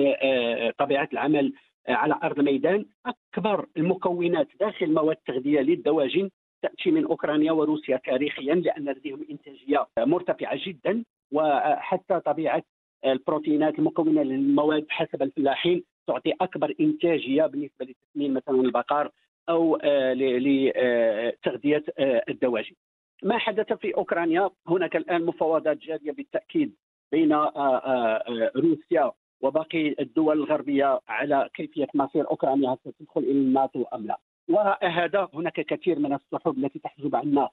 طبيعة 0.77 1.09
العمل 1.13 1.53
على 1.89 2.19
أرض 2.23 2.39
الميدان 2.39 2.85
أكبر 3.05 3.65
المكونات 3.77 4.47
داخل 4.59 4.93
مواد 4.93 5.17
التغذيه 5.17 5.59
للدواجن 5.61 6.29
تأتي 6.61 6.91
من 6.91 7.05
أوكرانيا 7.05 7.51
وروسيا 7.51 7.97
تاريخيا 7.97 8.55
لأن 8.55 8.89
لديهم 8.89 9.25
إنتاجية 9.31 9.87
مرتفعة 9.99 10.59
جدا 10.67 11.03
وحتى 11.31 12.19
طبيعة 12.19 12.63
البروتينات 13.05 13.79
المكونة 13.79 14.23
للمواد 14.23 14.85
حسب 14.89 15.23
الفلاحين 15.23 15.83
تعطي 16.11 16.33
أكبر 16.41 16.73
انتاجيه 16.79 17.45
بالنسبة 17.45 17.85
لتسمين 17.85 18.33
مثلا 18.33 18.61
البقر 18.61 19.11
أو 19.49 19.75
آه، 19.75 20.13
لتغذيه 20.13 21.83
آه، 21.99 22.23
الدواجن. 22.29 22.75
ما 23.23 23.37
حدث 23.37 23.73
في 23.73 23.95
أوكرانيا 23.95 24.49
هناك 24.67 24.95
الآن 24.95 25.25
مفاوضات 25.25 25.77
جارية 25.77 26.11
بالتأكيد 26.11 26.75
بين 27.11 27.33
آه، 27.33 28.51
روسيا 28.55 29.11
وباقي 29.41 29.95
الدول 29.99 30.37
الغربية 30.37 30.99
على 31.07 31.49
كيفية 31.53 31.87
مصير 31.93 32.29
أوكرانيا 32.29 32.75
ستدخل 32.75 33.21
إلى 33.21 33.31
الناتو 33.31 33.83
أم 33.93 34.05
لا. 34.05 34.19
وهذا 34.49 35.29
هناك 35.33 35.53
كثير 35.53 35.99
من 35.99 36.13
الصحف 36.13 36.47
التي 36.47 36.79
تحجب 36.79 37.15
عنا 37.15 37.49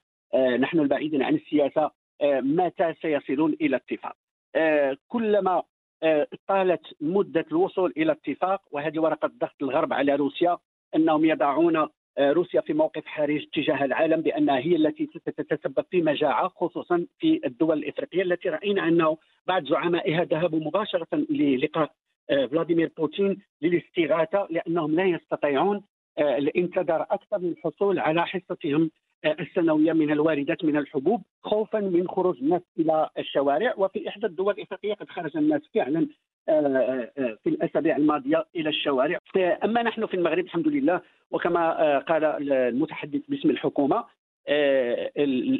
نحن 0.56 0.80
البعيدين 0.80 1.22
عن 1.22 1.34
السياسة 1.34 1.90
متى 2.22 2.94
سيصلون 3.02 3.56
إلى 3.60 3.76
اتفاق. 3.76 4.16
كلما 5.08 5.52
آه، 5.52 5.64
طالت 6.46 6.82
مدة 7.00 7.44
الوصول 7.52 7.92
إلى 7.96 8.12
اتفاق 8.12 8.62
وهذه 8.70 8.98
ورقة 8.98 9.30
ضغط 9.40 9.62
الغرب 9.62 9.92
على 9.92 10.14
روسيا 10.14 10.58
أنهم 10.96 11.24
يضعون 11.24 11.88
آه، 12.18 12.32
روسيا 12.32 12.60
في 12.60 12.72
موقف 12.72 13.06
حرج 13.06 13.46
تجاه 13.52 13.84
العالم 13.84 14.20
بأنها 14.20 14.58
هي 14.58 14.76
التي 14.76 15.06
ستتسبب 15.06 15.84
في 15.90 16.02
مجاعة 16.02 16.48
خصوصا 16.48 17.06
في 17.18 17.40
الدول 17.44 17.78
الإفريقية 17.78 18.22
التي 18.22 18.48
رأينا 18.48 18.88
انه 18.88 19.18
بعض 19.46 19.64
زعمائها 19.64 20.24
ذهبوا 20.24 20.60
مباشرة 20.60 21.06
للقاء 21.12 21.92
آه، 22.30 22.46
فلاديمير 22.46 22.92
بوتين 22.96 23.42
للاستغاثة 23.62 24.46
لأنهم 24.50 24.94
لا 24.94 25.04
يستطيعون 25.04 25.82
الانتظار 26.18 27.02
أكثر 27.02 27.38
للحصول 27.38 27.98
على 27.98 28.26
حصتهم. 28.26 28.90
السنوية 29.24 29.92
من 29.92 30.10
الواردات 30.10 30.64
من 30.64 30.76
الحبوب 30.76 31.22
خوفا 31.42 31.80
من 31.80 32.08
خروج 32.08 32.38
الناس 32.38 32.62
إلى 32.78 33.10
الشوارع. 33.18 33.74
وفي 33.76 34.08
إحدى 34.08 34.26
الدول 34.26 34.54
الإفريقية 34.54 34.94
قد 34.94 35.08
خرج 35.08 35.36
الناس 35.36 35.62
فعلا 35.74 36.06
آه، 36.48 36.52
آه، 36.52 37.10
آه، 37.18 37.38
في 37.44 37.50
الأسابيع 37.50 37.96
الماضية 37.96 38.44
إلى 38.56 38.68
الشوارع. 38.68 39.18
اما 39.36 39.82
نحن 39.82 40.06
في 40.06 40.14
المغرب 40.14 40.44
الحمد 40.44 40.68
لله 40.68 41.00
وكما 41.30 41.98
قال 41.98 42.24
المتحدث 42.52 43.20
باسم 43.28 43.50
الحكومة 43.50 44.04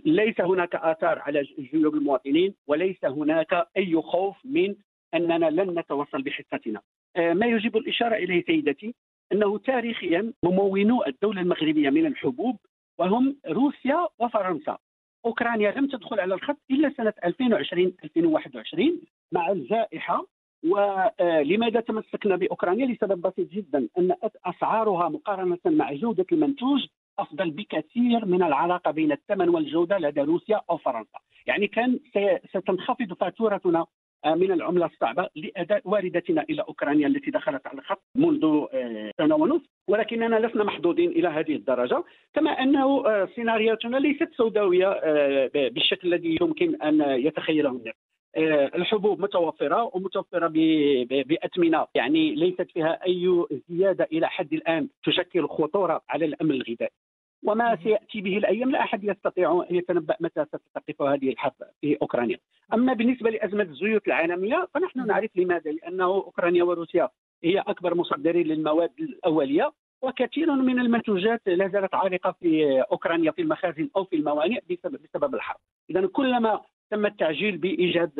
ليس 0.06 0.40
هناك 0.40 0.74
آثار 0.74 1.18
على 1.18 1.42
جيوب 1.58 1.94
المواطنين 1.94 2.54
وليس 2.66 3.04
هناك 3.04 3.68
أي 3.76 4.02
خوف 4.02 4.36
من 4.44 4.74
أننا 5.14 5.50
لن 5.50 5.78
نتوصل 5.78 6.22
بحصتنا. 6.22 6.80
ما 7.16 7.46
يجب 7.46 7.76
الإشارة 7.76 8.14
إليه 8.14 8.44
سيدتي 8.44 8.94
أنه 9.32 9.58
تاريخيا 9.58 10.32
ممونو 10.42 11.04
الدولة 11.06 11.40
المغربية 11.40 11.90
من 11.90 12.06
الحبوب 12.06 12.56
وهم 12.98 13.36
روسيا 13.48 14.08
وفرنسا. 14.18 14.78
أوكرانيا 15.26 15.70
لم 15.70 15.86
تدخل 15.86 16.20
على 16.20 16.34
الخط 16.34 16.58
إلا 16.70 16.92
سنة 16.96 17.12
2020 17.24 17.92
2021 18.04 19.00
مع 19.32 19.50
الجائحة. 19.50 20.26
ولماذا 20.64 21.80
تمسكنا 21.80 22.36
بأوكرانيا؟ 22.36 22.86
لسبب 22.86 23.20
بسيط 23.20 23.50
جدا 23.50 23.88
أن 23.98 24.14
أسعارها 24.46 25.08
مقارنة 25.08 25.58
مع 25.66 25.92
جودة 25.92 26.26
المنتوج 26.32 26.86
أفضل 27.18 27.50
بكثير 27.50 28.26
من 28.26 28.42
العلاقة 28.42 28.90
بين 28.90 29.12
الثمن 29.12 29.48
والجودة 29.48 29.98
لدى 29.98 30.20
روسيا 30.20 30.60
أو 30.70 30.76
فرنسا، 30.76 31.18
يعني 31.46 31.66
كان 31.66 31.98
ستنخفض 32.48 33.12
فاتورتنا 33.12 33.78
آه، 33.78 33.86
من 34.26 34.52
العملة 34.52 34.86
الصعبة 34.86 35.28
لأداء 35.36 35.82
واردتنا 35.84 36.44
إلى 36.50 36.62
أوكرانيا 36.62 37.06
التي 37.06 37.30
دخلت 37.30 37.66
على 37.66 37.78
الخط 37.78 38.02
منذ 38.14 38.66
آه، 38.72 39.10
سنة 39.18 39.34
ونصف. 39.34 39.66
ولكننا 39.88 40.46
لسنا 40.46 40.64
محظوظين 40.64 41.10
إلى 41.10 41.28
هذه 41.28 41.54
الدرجة 41.54 42.04
كما 42.34 42.50
أنه 42.50 43.06
آه، 43.06 43.28
سيناريوهاتنا 43.34 43.96
ليست 43.96 44.28
سوداوية 44.36 44.88
بالشكل 45.68 46.14
الذي 46.14 46.38
يمكن 46.40 46.82
أن 46.82 47.00
يتخيله 47.00 47.70
الناس. 47.70 47.94
الحبوب 48.74 49.20
متوفرة 49.20 49.90
ومتوفرة 49.96 50.46
باثمنه 51.06 51.86
يعني 51.94 52.34
ليست 52.34 52.70
فيها 52.70 53.04
أي 53.06 53.44
زيادة 53.68 54.08
إلى 54.12 54.28
حد 54.28 54.52
الآن 54.52 54.88
تشكل 55.04 55.48
خطورة 55.48 56.02
على 56.08 56.24
الأمن 56.24 56.50
الغذائي. 56.50 56.90
وما 57.42 57.76
سيأتي 57.82 58.20
به 58.20 58.38
الأيام 58.38 58.70
لا 58.70 58.80
أحد 58.80 59.04
يستطيع 59.04 59.64
أن 59.70 59.76
يتنبأ 59.76 60.16
متى 60.20 60.44
ستقف 60.44 61.02
هذه 61.02 61.28
الحرب 61.30 61.52
في 61.80 61.98
أوكرانيا. 62.02 62.38
أما 62.74 62.92
بالنسبة 62.92 63.30
لأزمة 63.30 63.62
الزيوت 63.62 64.06
العالمية 64.06 64.68
فنحن 64.74 65.06
نعرف 65.06 65.30
لماذا 65.36 65.70
لأنه 65.70 66.04
أوكرانيا 66.04 66.64
وروسيا 66.64 67.08
هي 67.44 67.58
أكبر 67.58 67.94
مصدرين 67.94 68.46
للمواد 68.46 68.90
الأولية 69.00 69.72
وكثير 70.02 70.52
من 70.52 70.78
المنتوجات 70.80 71.42
لا 71.46 71.68
زالت 71.68 71.94
عالقة 71.94 72.34
في 72.40 72.80
أوكرانيا 72.80 73.30
في 73.30 73.42
المخازن 73.42 73.88
أو 73.96 74.04
في 74.04 74.16
الموانئ 74.16 74.60
بسبب 74.70 75.00
بسبب 75.02 75.34
الحرب. 75.34 75.58
اذا 75.90 76.06
كلما 76.06 76.60
تم 76.90 77.06
التعجيل 77.06 77.56
بإيجاد 77.56 78.12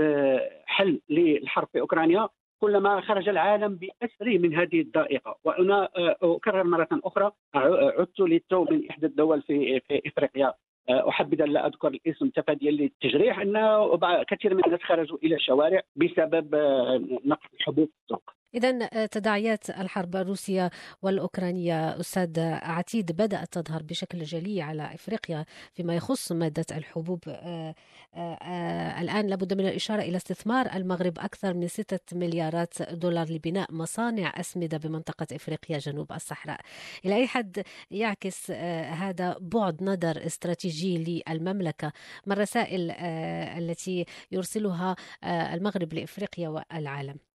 حل 0.67 1.01
للحرب 1.09 1.69
في 1.73 1.81
أوكرانيا 1.81 2.29
كلما 2.61 3.00
خرج 3.00 3.29
العالم 3.29 3.75
بأسره 3.75 4.38
من 4.38 4.55
هذه 4.55 4.81
الضائقة. 4.81 5.38
وأنا 5.45 5.88
آه، 5.97 6.17
أكرر 6.23 6.65
مرة 6.65 6.88
أخرى 6.93 7.33
عدت 7.55 8.21
للتو 8.21 8.65
من 8.71 8.91
إحدى 8.91 9.07
الدول 9.07 9.43
في, 9.43 9.81
في 9.81 10.03
إفريقيا. 10.07 10.55
آه، 10.88 11.09
احب 11.09 11.41
ان 11.41 11.50
لا 11.50 11.67
أذكر 11.67 11.88
الاسم 11.88 12.29
تفاديا 12.29 12.71
للتجريح 12.71 13.38
إنه 13.38 13.99
كثير 14.29 14.55
من 14.55 14.65
الناس 14.65 14.81
خرجوا 14.83 15.19
إلى 15.23 15.35
الشوارع 15.35 15.83
بسبب 15.97 16.55
آه، 16.55 17.00
نقص 17.25 17.47
الحبوب 17.55 17.88
في 17.88 18.03
السوق. 18.03 18.38
إذا 18.55 18.88
آه، 18.93 19.07
تداعيات 19.07 19.71
الحرب 19.71 20.17
الروسية 20.17 20.71
والأوكرانية. 21.02 22.00
أستاذ 22.00 22.40
عتيد 22.62 23.12
بدأت 23.12 23.59
تظهر 23.59 23.83
بشكل 23.83 24.23
جلي 24.23 24.62
على 24.62 24.95
إفريقيا 24.95 25.45
فيما 25.75 25.97
يخص 25.97 26.33
مادة 26.33 26.67
الحبوب. 26.76 27.21
آه، 27.28 27.75
آه، 28.14 29.00
الآن 29.00 29.26
لابد 29.26 29.55
من 29.55 29.67
الإشارة 29.67 30.02
إلى 30.02 30.17
استثمار 30.17 30.67
المغرب 30.75 31.19
أكثر 31.19 31.55
من 31.55 31.69
ستة 31.69 32.17
مليارات 32.17 32.83
دولار 32.83 33.33
لبناء 33.33 33.73
مصانع 33.73 34.40
أسمدة 34.40 34.78
بمنطقة 34.78 35.26
إفريقيا 35.33 35.78
جنوب 35.78 36.12
الصحراء. 36.12 36.61
إلى 37.05 37.14
أي 37.14 37.26
حد 37.26 37.62
يعكس 37.90 38.50
هذا 38.50 39.37
بعد 39.40 39.83
نظر 39.83 40.26
استراتيجي 40.26 41.23
للمملكة؟ 41.28 41.93
ما 42.26 42.35
الرسائل 42.35 42.90
التي 42.90 44.05
يرسلها 44.31 44.97
المغرب 45.25 45.95
لإفريقيا 45.95 46.49
والعالم؟ 46.49 47.28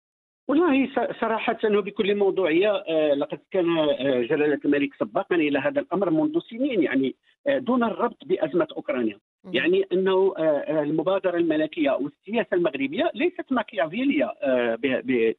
والله 0.48 0.88
صراحة 1.20 1.58
وبكل 1.64 2.14
موضوعية 2.14 2.70
آه، 2.70 3.14
لقد 3.14 3.38
كان 3.50 3.78
آه، 3.78 4.22
جلالة 4.22 4.60
الملك 4.64 4.94
سباقا 4.94 5.36
إلى 5.36 5.58
هذا 5.58 5.80
الأمر 5.80 6.10
منذ 6.10 6.38
سنين 6.50 6.82
يعني 6.82 7.14
آه، 7.46 7.58
دون 7.58 7.84
الربط 7.84 8.24
بأزمة 8.24 8.68
أوكرانيا. 8.76 9.18
يعني 9.52 9.84
أنه 9.92 10.34
المبادرة 10.68 11.36
الملكية 11.36 11.90
والسياسة 11.90 12.48
المغربية 12.52 13.10
ليست 13.14 13.52
ماكيافيلية 13.52 14.34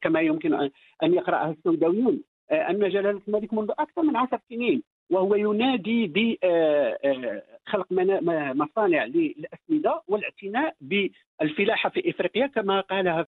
كما 0.02 0.20
يمكن 0.20 0.54
أن 1.02 1.14
يقرأها 1.14 1.50
السوداويون 1.50 2.20
أن 2.50 2.88
جلالة 2.88 3.20
الملك 3.28 3.54
منذ 3.54 3.70
أكثر 3.70 4.02
من 4.02 4.16
عشر 4.16 4.38
سنين 4.48 4.82
وهو 5.10 5.34
ينادي 5.34 6.06
بخلق 7.66 7.86
مصانع 8.54 9.04
للاسمده 9.04 10.02
والاعتناء 10.08 10.74
بالفلاحة 10.80 11.90
في 11.90 12.10
إفريقيا 12.10 12.46
كما 12.46 12.80
قالها 12.80 13.26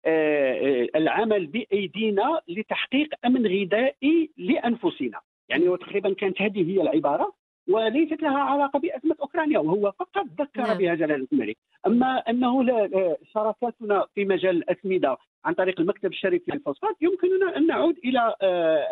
العمل 0.96 1.48
بأيدينا 1.48 2.42
لتحقيق 2.48 3.10
أمن 3.26 3.48
غذائي 3.48 4.30
لأنفسنا 4.38 5.20
يعني 5.50 5.70
وتقريبا 5.70 6.14
كانت 6.14 6.42
هذه 6.42 6.72
هي 6.72 6.82
العبارة 6.82 7.34
وليست 7.68 8.22
لها 8.22 8.40
علاقة 8.40 8.80
بأزمة 8.80 9.16
أوكرانيا 9.22 9.60
وهو 9.60 9.92
فقط 9.92 10.26
ذكر 10.40 10.62
نعم. 10.62 10.78
بها 10.78 10.96
جلاله 10.96 11.28
الملك 11.34 11.58
أما 11.88 12.18
أنه 12.18 12.66
شراكاتنا 13.34 14.06
في 14.16 14.26
مجال 14.26 14.58
الاسمده 14.58 15.18
عن 15.46 15.54
طريق 15.54 15.80
المكتب 15.80 16.12
الشريف 16.12 16.42
للفوسفات 16.48 16.96
يمكننا 17.02 17.58
أن 17.58 17.68
نعود 17.68 17.98
إلى 18.06 18.36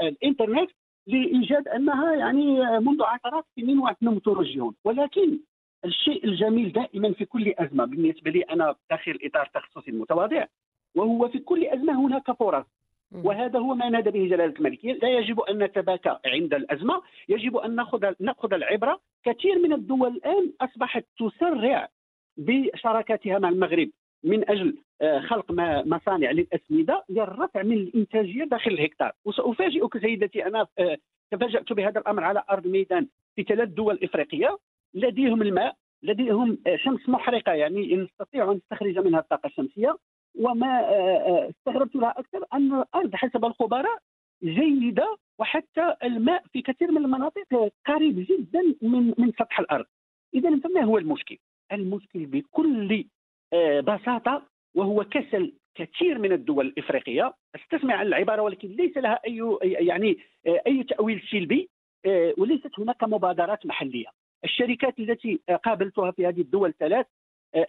الإنترنت 0.01 0.69
لإيجاد 1.07 1.67
أنها 1.67 2.13
يعني 2.13 2.79
منذ 2.79 3.03
عشرات 3.03 3.45
السنين 3.49 3.79
ونحن 3.79 4.05
متوجهون. 4.05 4.75
ولكن 4.83 5.39
الشيء 5.85 6.25
الجميل 6.25 6.71
دائما 6.71 7.13
في 7.13 7.25
كل 7.25 7.53
أزمة 7.57 7.85
بالنسبة 7.85 8.31
لي 8.31 8.41
أنا 8.41 8.75
داخل 8.89 9.19
إطار 9.23 9.49
تخصصي 9.53 9.91
المتواضع 9.91 10.45
وهو 10.95 11.29
في 11.29 11.39
كل 11.39 11.65
أزمة 11.65 12.07
هناك 12.07 12.31
فرص. 12.31 12.65
وهذا 13.11 13.59
هو 13.59 13.75
ما 13.75 13.89
نادى 13.89 14.11
به 14.11 14.27
جلالة 14.27 14.53
الملك. 14.59 14.85
لا 14.85 15.09
يجب 15.09 15.39
أن 15.39 15.63
نتباكى 15.63 16.17
عند 16.25 16.53
الأزمة 16.53 17.01
يجب 17.29 17.57
أن 17.57 17.75
نأخذ 17.75 18.13
نأخذ 18.19 18.53
العبره 18.53 18.99
كثير 19.23 19.59
من 19.59 19.73
الدول 19.73 20.07
الآن 20.07 20.51
أصبحت 20.61 21.05
تسرع 21.19 21.89
بشراكاتها 22.37 23.39
مع 23.39 23.49
المغرب 23.49 23.89
من 24.23 24.49
أجل 24.49 24.77
خلق 25.01 25.51
مصانع 25.85 26.31
للاسمده 26.31 27.03
للرفع 27.09 27.63
من 27.63 27.77
الإنتاجية 27.77 28.43
داخل 28.43 28.71
الهكتار. 28.71 29.11
وسأفاجئك 29.25 29.97
سيدتي 29.97 30.45
أنا 30.45 30.67
آه، 30.79 30.97
تفاجأت 31.31 31.73
بهذا 31.73 31.99
الأمر 31.99 32.23
على 32.23 32.43
أرض 32.49 32.67
ميدان 32.67 33.07
في 33.35 33.43
ثلاث 33.43 33.69
دول 33.69 33.99
إفريقية 34.03 34.57
لديهم 34.93 35.41
الماء 35.41 35.75
لديهم 36.03 36.57
آه، 36.67 36.75
شمس 36.75 37.09
محرقة 37.09 37.51
يعني 37.51 37.95
نستطيع 37.95 38.51
أن 38.51 38.55
نستخرج 38.57 38.99
منها 38.99 39.19
الطاقة 39.19 39.47
الشمسية. 39.47 39.97
وما 40.39 40.85
استغربت 41.49 41.95
لها 41.95 42.19
أكثر 42.19 42.45
أن 42.53 42.73
الأرض 42.81 43.15
حسب 43.15 43.45
الخبراء 43.45 43.99
جيدة 44.43 45.17
وحتى 45.39 45.95
الماء 46.03 46.43
في 46.53 46.61
كثير 46.61 46.91
من 46.91 47.05
المناطق 47.05 47.71
قريب 47.85 48.25
جدا 48.29 48.75
من 48.81 49.13
من 49.17 49.31
سطح 49.31 49.59
الأرض. 49.59 49.85
اذا 50.33 50.59
فما 50.59 50.83
هو 50.83 50.97
المشكل؟ 50.97 51.37
المشكل 51.71 52.25
بكل 52.25 53.05
بساطة 53.83 54.50
وهو 54.75 55.03
كسل 55.03 55.53
كثير 55.75 56.19
من 56.19 56.31
الدول 56.31 56.67
الإفريقية. 56.67 57.33
أستسمع 57.55 58.01
العبارة 58.01 58.41
ولكن 58.41 58.67
ليس 58.67 58.97
لها 58.97 59.19
اي 59.27 59.57
يعني 59.63 60.17
أي 60.67 60.83
تأويل 60.83 61.21
سلبي 61.31 61.69
وليست 62.37 62.79
هناك 62.79 63.03
مبادرات 63.03 63.65
محلية. 63.65 64.07
الشركات 64.43 64.99
التي 64.99 65.39
قابلتها 65.63 66.11
في 66.11 66.27
هذه 66.27 66.41
الدول 66.41 66.69
الثلاث 66.69 67.05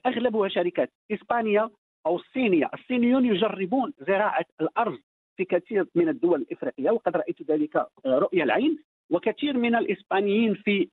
أغلبها 0.06 0.48
شركات 0.48 0.90
اسبانيا 1.12 1.70
أو 2.06 2.16
الصينيه 2.16 2.70
الصينيون 2.74 3.24
يجربون 3.24 3.92
زراعة 3.98 4.44
الأرز 4.60 4.98
في 5.36 5.44
كثير 5.44 5.86
من 5.94 6.08
الدول 6.08 6.40
الإفريقية 6.40 6.90
وقد 6.90 7.16
رأيت 7.16 7.42
ذلك 7.42 7.86
رؤية 8.06 8.42
العين. 8.42 8.78
وكثير 9.10 9.56
من 9.56 9.74
الإسبانيين 9.74 10.54
في 10.54 10.88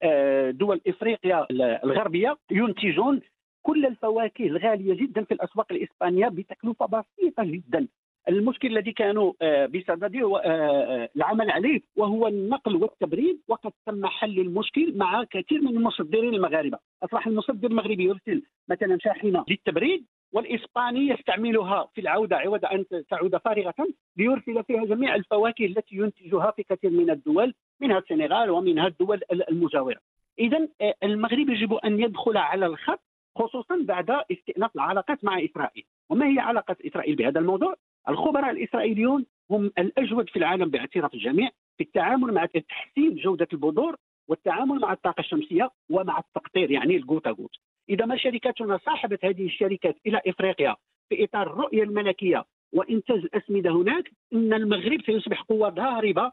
دول 0.51 0.81
إفريقيا 0.87 1.47
الغربية 1.83 2.37
ينتجون 2.51 3.21
كل 3.69 3.86
الفواكه 3.86 4.45
الغالية 4.45 4.93
جدا 4.93 5.23
في 5.23 5.34
الأسواق 5.34 5.67
الإسبانية 5.71 6.27
بتكلفة 6.27 6.86
بسيطة 6.86 7.43
جدا 7.43 7.88
المشكل 8.29 8.67
الذي 8.67 8.91
كانوا 8.91 9.34
آه، 9.41 9.65
بصدده 9.65 10.38
آه، 10.38 10.41
آه، 10.43 11.10
العمل 11.15 11.51
عليه 11.51 11.82
وهو 11.95 12.27
النقل 12.27 12.75
والتبريد 12.75 13.41
وقد 13.47 13.71
تم 13.86 14.05
حل 14.05 14.39
المشكل 14.39 14.97
مع 14.97 15.23
كثير 15.23 15.62
من 15.62 15.77
المصدرين 15.77 16.34
المغاربة 16.34 16.77
أصبح 17.03 17.27
المصدر 17.27 17.67
المغربي 17.67 18.03
يرسل 18.03 18.43
مثلا 18.69 18.97
شاحنة 19.01 19.45
للتبريد 19.49 20.05
والإسباني 20.34 21.08
يستعملها 21.08 21.89
في 21.95 22.01
العودة 22.01 22.38
عوض 22.38 22.65
أن 22.65 22.86
تعود 23.10 23.38
فارغة 23.38 23.88
ليرسل 24.17 24.63
فيها 24.63 24.86
جميع 24.86 25.15
الفواكه 25.15 25.65
التي 25.65 25.95
ينتجها 25.95 26.51
في 26.51 26.63
كثير 26.63 26.91
من 26.91 27.10
الدول 27.10 27.53
منها 27.82 27.97
السنغال 27.97 28.49
ومنها 28.49 28.88
الدول 28.88 29.19
المجاورة. 29.32 29.97
اذا 30.39 30.67
المغرب 31.03 31.49
يجب 31.49 31.73
أن 31.73 31.99
يدخل 31.99 32.38
على 32.38 32.65
الخط 32.65 33.08
خصوصا 33.37 33.77
بعد 33.81 34.09
استئناف 34.31 34.75
العلاقات 34.75 35.23
مع 35.23 35.43
إسرائيل. 35.43 35.85
وما 36.09 36.27
هي 36.27 36.39
علاقة 36.39 36.75
إسرائيل 36.85 37.15
بهذا 37.15 37.39
الموضوع؟ 37.39 37.75
الخبراء 38.09 38.49
الإسرائيليون 38.51 39.25
هم 39.51 39.71
الأجود 39.77 40.29
في 40.29 40.39
العالم 40.39 40.69
باعتراف 40.69 41.13
الجميع 41.13 41.49
في 41.77 41.83
التعامل 41.83 42.33
مع 42.33 42.45
تحسين 42.45 43.15
جودة 43.15 43.47
البذور 43.53 43.95
والتعامل 44.27 44.79
مع 44.79 44.93
الطاقة 44.93 45.21
الشمسية 45.21 45.69
ومع 45.89 46.19
التقطير 46.19 46.71
يعني 46.71 46.95
الجوتا 46.95 47.31
جوت 47.31 47.55
إذا 47.89 48.05
ما 48.05 48.17
شركاتنا 48.17 48.79
صاحبت 48.85 49.25
هذه 49.25 49.45
الشركات 49.45 49.97
إلى 50.07 50.21
إفريقيا 50.27 50.75
في 51.09 51.23
إطار 51.23 51.47
الرؤية 51.47 51.83
الملكية 51.83 52.45
وإنتاج 52.73 53.17
الأسمدة 53.17 53.71
هناك 53.71 54.11
إن 54.33 54.53
المغرب 54.53 55.01
سيصبح 55.05 55.41
قوة 55.41 55.69
ضاربة 55.69 56.31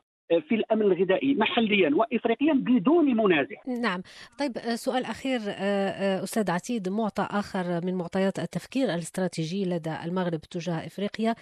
في 0.49 0.55
الأمن 0.55 0.83
الغذائي 0.83 1.35
محليا 1.35 1.91
وافريقيا 1.95 2.53
بدون 2.53 3.17
منازع. 3.17 3.57
نعم، 3.81 4.03
طيب 4.39 4.59
سؤال 4.75 5.05
أخير 5.05 5.41
أستاذ 6.23 6.51
عتيد 6.51 6.89
معطى 6.89 7.29
آخر 7.31 7.85
من 7.85 7.95
معطيات 7.95 8.39
التفكير 8.39 8.95
الاستراتيجي 8.95 9.65
لدى 9.65 9.97
المغرب 10.05 10.41
تجاه 10.41 10.87
إفريقيا 10.87 11.35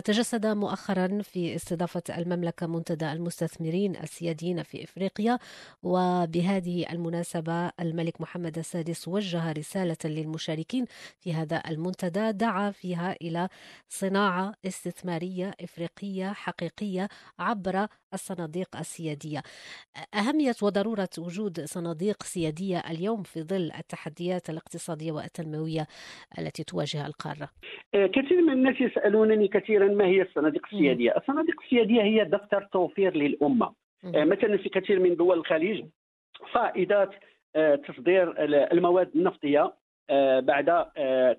تجسد 0.00 0.46
مؤخرا 0.46 1.22
في 1.22 1.54
استضافة 1.54 2.02
المملكة 2.18 2.66
منتدى 2.66 3.12
المستثمرين 3.12 3.96
السياديين 3.96 4.62
في 4.62 4.84
إفريقيا 4.84 5.38
وبهذه 5.82 6.92
المناسبة 6.92 7.70
الملك 7.80 8.20
محمد 8.20 8.58
السادس 8.58 9.08
وجه 9.08 9.52
رسالة 9.52 9.96
للمشاركين 10.04 10.84
في 11.18 11.34
هذا 11.34 11.62
المنتدى 11.68 12.32
دعا 12.32 12.70
فيها 12.70 13.16
إلى 13.22 13.48
صناعة 13.88 14.54
استثمارية 14.66 15.54
إفريقية 15.60 16.32
حقيقية 16.32 17.08
عبر 17.38 17.86
الصناديق 18.14 18.76
السيادية. 18.76 19.40
أهمية 20.14 20.54
وضرورة 20.62 21.08
وجود 21.18 21.60
صناديق 21.60 22.22
سيادية 22.22 22.78
اليوم 22.90 23.22
في 23.22 23.42
ظل 23.42 23.70
التحديات 23.78 24.50
الاقتصادية 24.50 25.12
والتنموية 25.12 25.86
التي 26.38 26.64
تواجه 26.64 27.06
القارة. 27.06 27.48
آه، 27.94 28.06
كثير 28.06 28.42
من 28.42 28.52
الناس 28.52 28.80
يسألونني 28.80 29.48
كثيرا 29.48 29.88
ما 29.88 30.06
هي 30.06 30.22
الصناديق 30.22 30.62
السيادية؟ 30.72 31.16
الصناديق 31.16 31.62
السيادية 31.62 32.02
هي 32.02 32.24
دفتر 32.24 32.68
توفير 32.72 33.16
للأمة. 33.16 33.72
آه، 34.04 34.24
مثلا 34.24 34.56
في 34.56 34.68
كثير 34.68 35.00
من 35.00 35.16
دول 35.16 35.38
الخليج 35.38 35.84
فائدات 36.52 37.10
آه، 37.56 37.74
تصدير 37.74 38.44
المواد 38.72 39.10
النفطية 39.16 39.72
بعد 40.40 40.86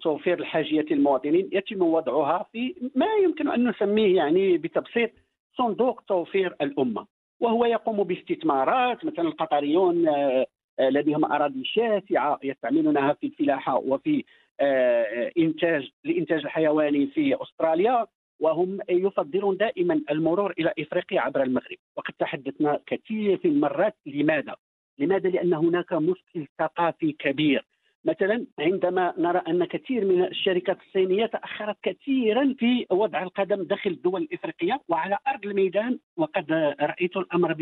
توفير 0.03 0.39
الحاجية 0.39 0.85
المواطنين 0.91 1.49
يتم 1.51 1.81
وضعها 1.81 2.45
في 2.51 2.75
ما 2.95 3.05
يمكن 3.23 3.47
أن 3.49 3.69
نسميه 3.69 4.15
يعني 4.15 4.57
بتبسيط 4.57 5.11
صندوق 5.57 6.01
توفير 6.07 6.55
الأمة 6.61 7.05
وهو 7.39 7.65
يقوم 7.65 8.03
باستثمارات 8.03 9.05
مثلا 9.05 9.27
القطريون 9.27 10.07
آه، 10.07 10.45
آه، 10.79 10.89
لديهم 10.89 11.25
أراضي 11.25 11.65
شاسعة 11.65 12.39
يستعملونها 12.43 13.13
في 13.13 13.27
الفلاحه 13.27 13.75
وفي 13.77 14.23
آه، 14.59 15.31
إنتاج 15.37 15.89
الانتاج 16.05 16.45
الحيواني 16.45 17.07
في 17.07 17.37
أستراليا 17.41 18.05
وهم 18.39 18.79
يفضلون 18.89 19.57
دائما 19.57 20.01
المرور 20.11 20.53
إلى 20.59 20.73
إفريقيا 20.79 21.21
عبر 21.21 21.43
المغرب 21.43 21.77
وقد 21.97 22.13
تحدثنا 22.19 22.79
كثير 22.85 23.37
في 23.37 23.47
المرات 23.47 23.95
لماذا؟ 24.05 24.55
لماذا؟ 24.99 25.29
لأن 25.29 25.53
هناك 25.53 25.93
مشكل 25.93 26.47
ثقافي 26.59 27.11
كبير 27.11 27.65
مثلا 28.07 28.45
عندما 28.59 29.13
نرى 29.17 29.41
أن 29.47 29.65
كثير 29.65 30.05
من 30.05 30.23
الشركات 30.23 30.77
الصينية 30.87 31.25
تأخرت 31.25 31.77
كثيرا 31.83 32.55
في 32.59 32.85
وضع 32.91 33.23
القدم 33.23 33.63
داخل 33.63 33.89
الدول 33.89 34.21
الإفريقية 34.21 34.81
وعلى 34.89 35.17
أرض 35.27 35.45
الميدان 35.45 35.99
وقد 36.17 36.51
رأيت 36.81 37.17
الأمر 37.17 37.55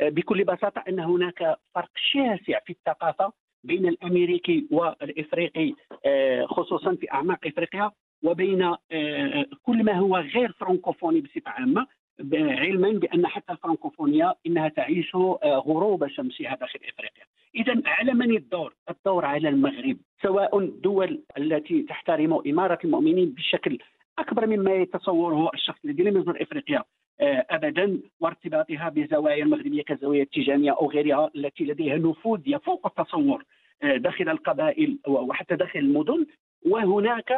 بكل 0.00 0.44
بساطة 0.44 0.84
أن 0.88 1.00
هناك 1.00 1.56
فرق 1.74 1.90
شاسع 1.96 2.58
في 2.66 2.70
الثقافة 2.72 3.32
بين 3.64 3.86
الأمريكي 3.86 4.66
والإفريقي 4.70 5.72
آه، 6.06 6.46
خصوصا 6.46 6.94
في 6.94 7.12
أعماق 7.12 7.46
إفريقيا 7.46 7.90
وبين 8.24 8.62
آه، 8.92 9.46
كل 9.62 9.84
ما 9.84 9.92
هو 9.92 10.16
غير 10.16 10.52
فرنكوفوني 10.52 11.20
بصفة 11.20 11.50
عامة. 11.50 11.86
علما 12.32 12.90
بأن 12.90 13.26
حتى 13.26 13.52
الفرنكوفونيا 13.52 14.34
إنها 14.46 14.68
تعيش 14.68 15.14
آه، 15.14 15.38
غروب 15.44 16.06
شمسها 16.06 16.56
داخل 16.56 16.78
إفريقيا. 16.88 17.24
اذا 17.54 17.82
على 17.86 18.14
من 18.14 18.36
الدور؟ 18.36 18.74
الدور 18.90 19.24
على 19.24 19.48
المغرب 19.48 19.96
سواء 20.22 20.58
الدول 20.58 21.20
التي 21.38 21.82
تحترم 21.82 22.42
إمارة 22.46 22.78
المؤمنين 22.84 23.30
بشكل 23.30 23.78
أكبر 24.18 24.46
مما 24.46 24.74
يتصوره 24.74 25.50
الشخص 25.54 25.78
الذي 25.84 26.02
لم 26.02 26.20
يزور 26.20 26.42
إفريقيا 26.42 26.82
آه، 27.20 27.46
ابدا 27.50 28.00
وارتباطها 28.20 28.88
بزوايا 28.88 29.44
المغربية 29.44 29.82
كالزوايا 29.82 30.22
التيجانية 30.22 30.70
أو 30.70 30.90
غيرها 30.90 31.30
التي 31.36 31.64
لديها 31.64 31.96
نفوذ 31.96 32.40
يفوق 32.46 32.86
التصور 32.86 33.44
آه، 33.82 33.96
داخل 33.96 34.28
القبائل 34.28 34.98
وحتى 35.06 35.56
داخل 35.56 35.78
المدن 35.78 36.26
وهناك 36.66 37.32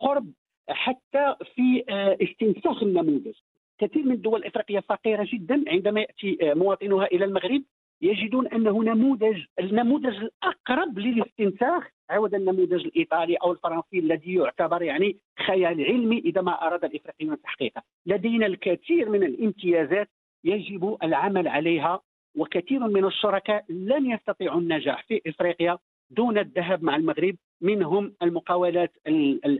قرب 0.00 0.32
حتى 0.68 1.34
في 1.54 1.84
استنساخ 2.22 2.82
النموذج 2.82 3.34
كثير 3.78 4.04
من 4.04 4.12
الدول 4.12 4.40
الإفريقية 4.40 4.80
فقيرة 4.80 5.28
جدا 5.32 5.64
عندما 5.68 6.00
يأتي 6.00 6.38
مواطنها 6.42 7.06
إلى 7.06 7.24
المغرب 7.24 7.62
يجدون 8.02 8.46
أنه 8.46 8.84
نموذج 8.84 9.44
النموذج 9.60 10.16
الأقرب 10.16 10.98
للاستنساخ 10.98 11.88
عود 12.10 12.34
النموذج 12.34 12.86
الإيطالي 12.86 13.36
أو 13.36 13.52
الفرنسي 13.52 13.98
الذي 13.98 14.34
يعتبر 14.34 14.82
يعني 14.82 15.16
خيال 15.46 15.84
علمي 15.84 16.18
إذا 16.18 16.40
ما 16.40 16.66
أراد 16.66 16.84
الإفريقيون 16.84 17.40
تحقيقه. 17.40 17.82
لدينا 18.06 18.46
الكثير 18.46 19.08
من 19.08 19.22
الامتيازات 19.22 20.08
يجب 20.44 20.96
العمل 21.02 21.48
عليها 21.48 22.00
وكثير 22.36 22.80
من 22.80 23.04
الشركاء 23.04 23.64
لن 23.68 24.10
يستطيعوا 24.10 24.60
النجاح 24.60 25.04
في 25.04 25.20
إفريقيا 25.26 25.78
دون 26.10 26.38
الذهاب 26.38 26.82
مع 26.82 26.96
المغرب 26.96 27.36
منهم 27.60 28.14
المقاولات 28.22 28.92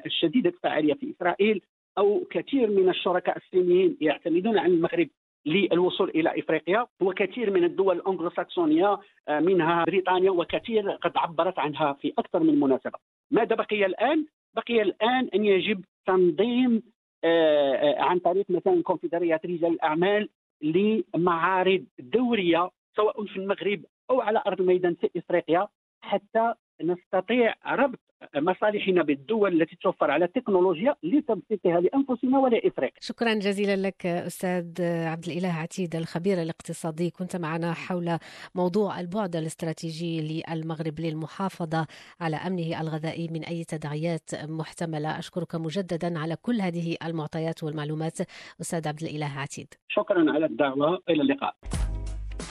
الشديدة 0.07 0.51
الفعاليه 0.51 0.95
في 0.95 1.11
إسرائيل 1.11 1.63
أو 1.99 2.25
كثير 2.31 2.71
من 2.71 2.89
الشركاء 2.89 3.37
الصينيين 3.37 3.97
يعتمدون 4.01 4.59
على 4.59 4.73
المغرب 4.73 5.09
للوصول 5.47 6.11
إلى 6.11 6.39
إفريقيا 6.39 6.87
وكثير 7.01 7.51
من 7.51 7.65
الدول 7.65 7.97
الانجلوساكسونيه 7.97 8.99
آه، 9.29 9.41
منها 9.41 9.85
بريطانيا 9.85 10.31
وكثير 10.31 10.91
قد 10.91 11.13
عبرت 11.17 11.59
عنها 11.59 11.93
في 11.93 12.13
أكثر 12.19 12.41
من 12.41 12.61
مناسبة. 12.61 12.99
ماذا 13.31 13.57
بقي 13.57 13.87
الآن؟ 13.87 14.27
بقي 14.57 14.83
الآن 14.83 15.29
أن 15.35 15.45
يجب 15.45 15.85
تنظيم 16.07 16.83
آه، 17.25 17.75
آه، 17.75 18.03
عن 18.03 18.19
طريق 18.19 18.45
مثلا 18.49 18.83
كونفدراليه 18.83 19.41
رجال 19.45 19.73
الأعمال 19.73 20.29
لمعارض 20.63 21.85
دورية 21.99 22.71
سواء 22.97 23.25
في 23.25 23.37
المغرب 23.37 23.85
أو 24.11 24.21
على 24.21 24.43
أرض 24.47 24.61
الميدان 24.61 24.95
في 24.95 25.11
إفريقيا 25.17 25.69
حتى 26.01 26.55
نستطيع 26.83 27.55
ربط 27.67 27.99
مصالحنا 28.37 29.03
بالدول 29.03 29.63
التي 29.63 29.77
توفر 29.77 30.11
على 30.11 30.25
التكنولوجيا 30.25 30.97
لتبسيطها 31.03 31.81
لأنفسنا 31.81 32.39
ولافريقيا. 32.39 33.01
شكرا 33.01 33.35
جزيلا 33.35 33.77
لك 33.77 34.07
أستاذ 34.07 34.83
عبد 34.83 35.25
الإله 35.27 35.53
عتيد 35.53 35.97
الخبير 35.97 36.43
الاقتصادي 36.43 37.11
كنت 37.11 37.37
معنا 37.37 37.73
حول 37.73 38.19
موضوع 38.55 39.01
البعد 39.01 39.37
الاستراتيجي 39.37 40.43
للمغرب 40.49 41.01
للمحافظة 41.01 41.87
على 42.21 42.37
أمنه 42.37 42.81
الغذائي 42.81 43.29
من 43.29 43.45
أي 43.45 43.65
تداعيات 43.65 44.31
محتملة 44.45 45.19
أشكرك 45.19 45.55
مجددا 45.55 46.19
على 46.19 46.37
كل 46.43 46.61
هذه 46.61 46.97
المعطيات 47.05 47.65
والمعلومات 47.65 48.19
أستاذ 48.61 48.89
عبد 48.89 49.03
الإله 49.03 49.39
عتيد. 49.39 49.75
شكرا 49.89 50.33
على 50.33 50.47
الدعوة 50.47 51.03
إلى 51.09 51.23
اللقاء. 51.23 51.55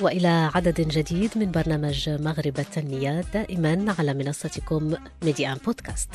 وإلى 0.01 0.49
عدد 0.55 0.81
جديد 0.81 1.31
من 1.35 1.51
برنامج 1.51 2.09
مغرب 2.09 2.59
التنمية 2.59 3.21
دائما 3.33 3.95
على 3.99 4.13
منصتكم 4.13 4.93
ميديان 5.23 5.57
بودكاست. 5.65 6.09